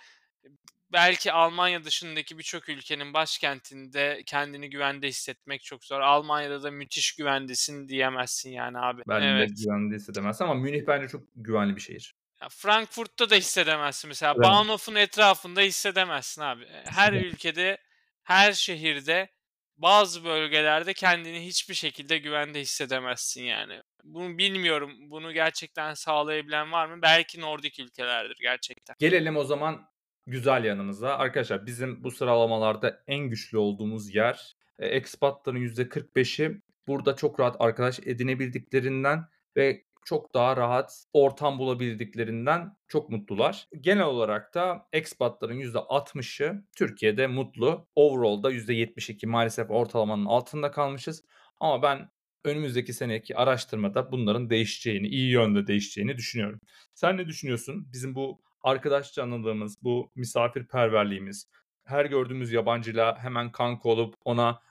belki 0.93 1.31
Almanya 1.31 1.83
dışındaki 1.83 2.37
birçok 2.37 2.69
ülkenin 2.69 3.13
başkentinde 3.13 4.23
kendini 4.25 4.69
güvende 4.69 5.07
hissetmek 5.07 5.63
çok 5.63 5.85
zor. 5.85 5.99
Almanya'da 5.99 6.63
da 6.63 6.71
müthiş 6.71 7.15
güvendesin 7.15 7.87
diyemezsin 7.87 8.49
yani 8.49 8.79
abi. 8.79 9.01
Ben 9.07 9.21
evet. 9.21 9.49
de 9.49 9.53
güvende 9.63 9.95
hissedemezsin 9.95 10.43
ama 10.43 10.53
Münih 10.53 10.87
bence 10.87 11.07
çok 11.07 11.23
güvenli 11.35 11.75
bir 11.75 11.81
şehir. 11.81 12.15
Ya 12.41 12.47
Frankfurt'ta 12.49 13.29
da 13.29 13.35
hissedemezsin 13.35 14.07
mesela. 14.07 14.33
Evet. 14.37 14.43
Bahnhof'un 14.43 14.95
etrafında 14.95 15.61
hissedemezsin 15.61 16.41
abi. 16.41 16.65
Her 16.85 17.13
ülkede, 17.13 17.77
her 18.23 18.53
şehirde 18.53 19.29
bazı 19.77 20.23
bölgelerde 20.23 20.93
kendini 20.93 21.45
hiçbir 21.45 21.73
şekilde 21.73 22.17
güvende 22.17 22.59
hissedemezsin 22.59 23.43
yani. 23.43 23.81
Bunu 24.03 24.37
bilmiyorum. 24.37 24.91
Bunu 24.99 25.33
gerçekten 25.33 25.93
sağlayabilen 25.93 26.71
var 26.71 26.87
mı? 26.87 27.01
Belki 27.01 27.41
Nordik 27.41 27.79
ülkelerdir 27.79 28.37
gerçekten. 28.41 28.95
Gelelim 28.99 29.37
o 29.37 29.43
zaman 29.43 29.89
güzel 30.27 30.63
yanımıza. 30.63 31.17
Arkadaşlar 31.17 31.65
bizim 31.65 32.03
bu 32.03 32.11
sıralamalarda 32.11 33.03
en 33.07 33.19
güçlü 33.19 33.57
olduğumuz 33.57 34.15
yer 34.15 34.55
e, 34.79 34.87
expatların 34.87 35.59
%45'i 35.59 36.61
burada 36.87 37.15
çok 37.15 37.39
rahat 37.39 37.55
arkadaş 37.59 37.99
edinebildiklerinden 37.99 39.25
ve 39.57 39.86
çok 40.07 40.33
daha 40.33 40.57
rahat 40.57 41.05
ortam 41.13 41.59
bulabildiklerinden 41.59 42.77
çok 42.87 43.09
mutlular. 43.09 43.67
Genel 43.81 44.03
olarak 44.03 44.53
da 44.53 44.87
expatların 44.93 45.59
%60'ı 45.59 46.63
Türkiye'de 46.77 47.27
mutlu. 47.27 47.87
Overall'da 47.95 48.51
%72 48.51 49.27
maalesef 49.27 49.71
ortalamanın 49.71 50.25
altında 50.25 50.71
kalmışız. 50.71 51.23
Ama 51.59 51.81
ben 51.81 52.09
önümüzdeki 52.45 52.93
seneki 52.93 53.37
araştırmada 53.37 54.11
bunların 54.11 54.49
değişeceğini, 54.49 55.07
iyi 55.07 55.31
yönde 55.31 55.67
değişeceğini 55.67 56.17
düşünüyorum. 56.17 56.59
Sen 56.93 57.17
ne 57.17 57.27
düşünüyorsun? 57.27 57.87
Bizim 57.93 58.15
bu 58.15 58.41
arkadaş 58.61 59.13
canlılığımız, 59.13 59.83
bu 59.83 60.11
misafirperverliğimiz, 60.15 61.49
her 61.83 62.05
gördüğümüz 62.05 62.51
yabancıyla 62.51 63.17
hemen 63.19 63.51
kanka 63.51 63.89
olup 63.89 64.15
ona 64.25 64.61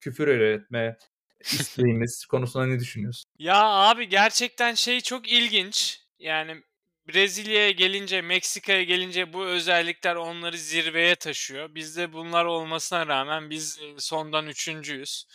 küfür 0.00 0.28
öğretme 0.28 0.96
isteğimiz 1.44 2.26
konusunda 2.26 2.66
ne 2.66 2.80
düşünüyorsun? 2.80 3.24
Ya 3.38 3.62
abi 3.64 4.08
gerçekten 4.08 4.74
şey 4.74 5.00
çok 5.00 5.28
ilginç. 5.32 6.00
Yani 6.18 6.62
Brezilya'ya 7.08 7.70
gelince, 7.70 8.22
Meksika'ya 8.22 8.82
gelince 8.82 9.32
bu 9.32 9.44
özellikler 9.44 10.14
onları 10.16 10.58
zirveye 10.58 11.14
taşıyor. 11.14 11.74
Bizde 11.74 12.12
bunlar 12.12 12.44
olmasına 12.44 13.06
rağmen 13.06 13.50
biz 13.50 13.80
sondan 13.98 14.46
üçüncüyüz. 14.46 15.26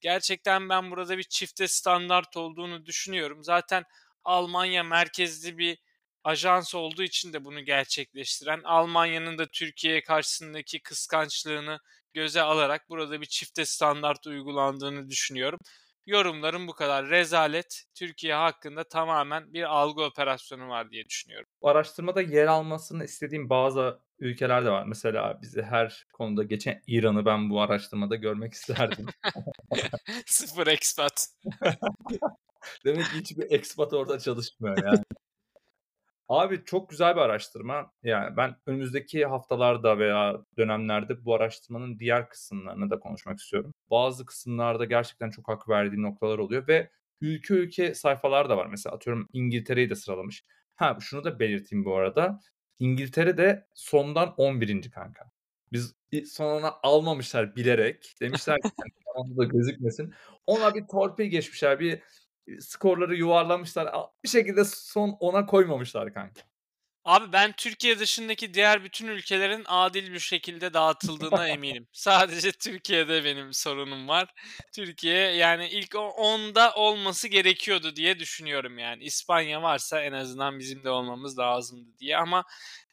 Gerçekten 0.00 0.68
ben 0.68 0.90
burada 0.90 1.18
bir 1.18 1.22
çifte 1.22 1.68
standart 1.68 2.36
olduğunu 2.36 2.86
düşünüyorum. 2.86 3.44
Zaten 3.44 3.84
Almanya 4.24 4.82
merkezli 4.82 5.58
bir 5.58 5.78
ajans 6.24 6.74
olduğu 6.74 7.02
için 7.02 7.32
de 7.32 7.44
bunu 7.44 7.64
gerçekleştiren, 7.64 8.60
Almanya'nın 8.64 9.38
da 9.38 9.46
Türkiye 9.46 10.02
karşısındaki 10.02 10.80
kıskançlığını 10.80 11.80
göze 12.16 12.42
alarak 12.42 12.90
burada 12.90 13.20
bir 13.20 13.26
çifte 13.26 13.64
standart 13.64 14.26
uygulandığını 14.26 15.08
düşünüyorum. 15.08 15.58
Yorumlarım 16.06 16.68
bu 16.68 16.72
kadar. 16.72 17.10
Rezalet 17.10 17.84
Türkiye 17.94 18.34
hakkında 18.34 18.84
tamamen 18.84 19.52
bir 19.52 19.62
algı 19.62 20.02
operasyonu 20.02 20.68
var 20.68 20.90
diye 20.90 21.04
düşünüyorum. 21.04 21.48
Bu 21.62 21.68
araştırmada 21.68 22.22
yer 22.22 22.46
almasını 22.46 23.04
istediğim 23.04 23.50
bazı 23.50 24.00
ülkeler 24.18 24.64
de 24.64 24.70
var. 24.70 24.84
Mesela 24.86 25.38
bizi 25.42 25.62
her 25.62 26.06
konuda 26.12 26.42
geçen 26.42 26.82
İran'ı 26.86 27.24
ben 27.24 27.50
bu 27.50 27.60
araştırmada 27.60 28.16
görmek 28.16 28.52
isterdim. 28.52 29.06
Sıfır 30.26 30.66
expat. 30.66 31.28
Demek 32.84 33.04
ki 33.04 33.20
hiçbir 33.20 33.50
expat 33.50 33.92
orada 33.92 34.18
çalışmıyor 34.18 34.84
yani. 34.84 35.02
Abi 36.28 36.64
çok 36.64 36.90
güzel 36.90 37.16
bir 37.16 37.20
araştırma. 37.20 37.92
Yani 38.02 38.36
ben 38.36 38.56
önümüzdeki 38.66 39.26
haftalarda 39.26 39.98
veya 39.98 40.44
dönemlerde 40.58 41.24
bu 41.24 41.34
araştırmanın 41.34 41.98
diğer 41.98 42.28
kısımlarını 42.28 42.90
da 42.90 42.98
konuşmak 43.00 43.38
istiyorum. 43.38 43.74
Bazı 43.90 44.26
kısımlarda 44.26 44.84
gerçekten 44.84 45.30
çok 45.30 45.48
hak 45.48 45.68
verdiğim 45.68 46.02
noktalar 46.02 46.38
oluyor 46.38 46.68
ve 46.68 46.90
ülke 47.20 47.54
ülke 47.54 47.94
sayfalar 47.94 48.48
da 48.48 48.56
var. 48.56 48.66
Mesela 48.66 48.96
atıyorum 48.96 49.28
İngiltere'yi 49.32 49.90
de 49.90 49.94
sıralamış. 49.94 50.44
Ha 50.76 50.98
şunu 51.00 51.24
da 51.24 51.40
belirteyim 51.40 51.84
bu 51.84 51.96
arada. 51.96 52.40
İngiltere 52.78 53.36
de 53.36 53.66
sondan 53.74 54.34
11. 54.36 54.90
kanka. 54.90 55.30
Biz 55.72 55.94
sonuna 56.26 56.74
almamışlar 56.82 57.56
bilerek. 57.56 58.14
Demişler 58.20 58.56
ki 58.56 58.70
yani, 59.16 59.36
da 59.36 59.44
gözükmesin. 59.44 60.14
Ona 60.46 60.74
bir 60.74 60.86
torpil 60.86 61.24
geçmişler. 61.24 61.80
Bir 61.80 62.02
skorları 62.60 63.16
yuvarlamışlar. 63.16 63.94
Bir 64.24 64.28
şekilde 64.28 64.64
son 64.64 65.16
ona 65.20 65.46
koymamışlar 65.46 66.14
kanka. 66.14 66.42
Abi 67.06 67.32
ben 67.32 67.52
Türkiye 67.52 67.98
dışındaki 67.98 68.54
diğer 68.54 68.84
bütün 68.84 69.06
ülkelerin 69.06 69.64
adil 69.66 70.12
bir 70.12 70.18
şekilde 70.18 70.74
dağıtıldığına 70.74 71.48
eminim. 71.54 71.88
Sadece 71.92 72.52
Türkiye'de 72.52 73.24
benim 73.24 73.52
sorunum 73.52 74.08
var. 74.08 74.28
Türkiye 74.74 75.16
yani 75.16 75.68
ilk 75.68 75.94
10'da 75.94 76.74
olması 76.74 77.28
gerekiyordu 77.28 77.96
diye 77.96 78.18
düşünüyorum 78.18 78.78
yani. 78.78 79.04
İspanya 79.04 79.62
varsa 79.62 80.02
en 80.02 80.12
azından 80.12 80.58
bizim 80.58 80.84
de 80.84 80.90
olmamız 80.90 81.38
lazımdı 81.38 81.98
diye 81.98 82.16
ama 82.16 82.44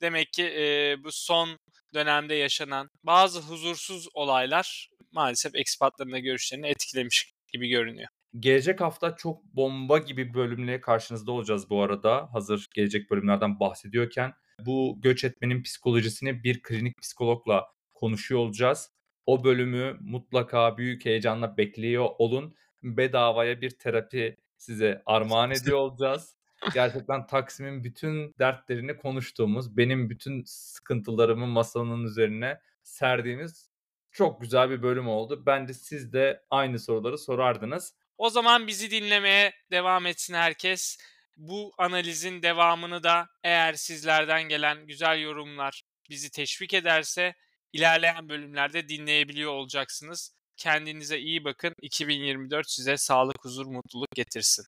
demek 0.01 0.33
ki 0.33 0.43
e, 0.43 0.95
bu 1.03 1.11
son 1.11 1.59
dönemde 1.93 2.35
yaşanan 2.35 2.89
bazı 3.03 3.39
huzursuz 3.39 4.07
olaylar 4.13 4.89
maalesef 5.11 5.55
ekspatların 5.55 6.11
da 6.11 6.19
görüşlerini 6.19 6.67
etkilemiş 6.67 7.33
gibi 7.53 7.67
görünüyor. 7.67 8.09
Gelecek 8.39 8.81
hafta 8.81 9.15
çok 9.15 9.43
bomba 9.43 9.97
gibi 9.97 10.33
bölümle 10.33 10.81
karşınızda 10.81 11.31
olacağız 11.31 11.69
bu 11.69 11.81
arada. 11.81 12.33
Hazır 12.33 12.69
gelecek 12.75 13.11
bölümlerden 13.11 13.59
bahsediyorken. 13.59 14.33
Bu 14.59 14.97
göç 15.01 15.23
etmenin 15.23 15.63
psikolojisini 15.63 16.43
bir 16.43 16.61
klinik 16.61 17.01
psikologla 17.01 17.65
konuşuyor 17.93 18.41
olacağız. 18.41 18.91
O 19.25 19.43
bölümü 19.43 19.97
mutlaka 20.01 20.77
büyük 20.77 21.05
heyecanla 21.05 21.57
bekliyor 21.57 22.09
olun. 22.17 22.55
Bedavaya 22.83 23.61
bir 23.61 23.69
terapi 23.69 24.37
size 24.57 25.03
armağan 25.05 25.51
ediyor 25.61 25.77
olacağız. 25.77 26.37
Gerçekten 26.73 27.27
Taksim'in 27.27 27.83
bütün 27.83 28.33
dertlerini 28.39 28.97
konuştuğumuz, 28.97 29.77
benim 29.77 30.09
bütün 30.09 30.43
sıkıntılarımı 30.45 31.47
masanın 31.47 32.03
üzerine 32.03 32.59
serdiğimiz 32.83 33.69
çok 34.11 34.41
güzel 34.41 34.69
bir 34.69 34.83
bölüm 34.83 35.07
oldu. 35.07 35.43
Bence 35.45 35.73
siz 35.73 36.13
de 36.13 36.43
aynı 36.49 36.79
soruları 36.79 37.17
sorardınız. 37.17 37.95
O 38.23 38.29
zaman 38.29 38.67
bizi 38.67 38.91
dinlemeye 38.91 39.53
devam 39.71 40.05
etsin 40.05 40.33
herkes. 40.33 40.97
Bu 41.37 41.71
analizin 41.77 42.41
devamını 42.41 43.03
da 43.03 43.27
eğer 43.43 43.73
sizlerden 43.73 44.43
gelen 44.43 44.87
güzel 44.87 45.19
yorumlar 45.21 45.83
bizi 46.09 46.31
teşvik 46.31 46.73
ederse 46.73 47.33
ilerleyen 47.73 48.29
bölümlerde 48.29 48.89
dinleyebiliyor 48.89 49.51
olacaksınız. 49.51 50.31
Kendinize 50.57 51.19
iyi 51.19 51.43
bakın. 51.43 51.73
2024 51.81 52.69
size 52.69 52.97
sağlık, 52.97 53.45
huzur, 53.45 53.65
mutluluk 53.65 54.11
getirsin. 54.15 54.61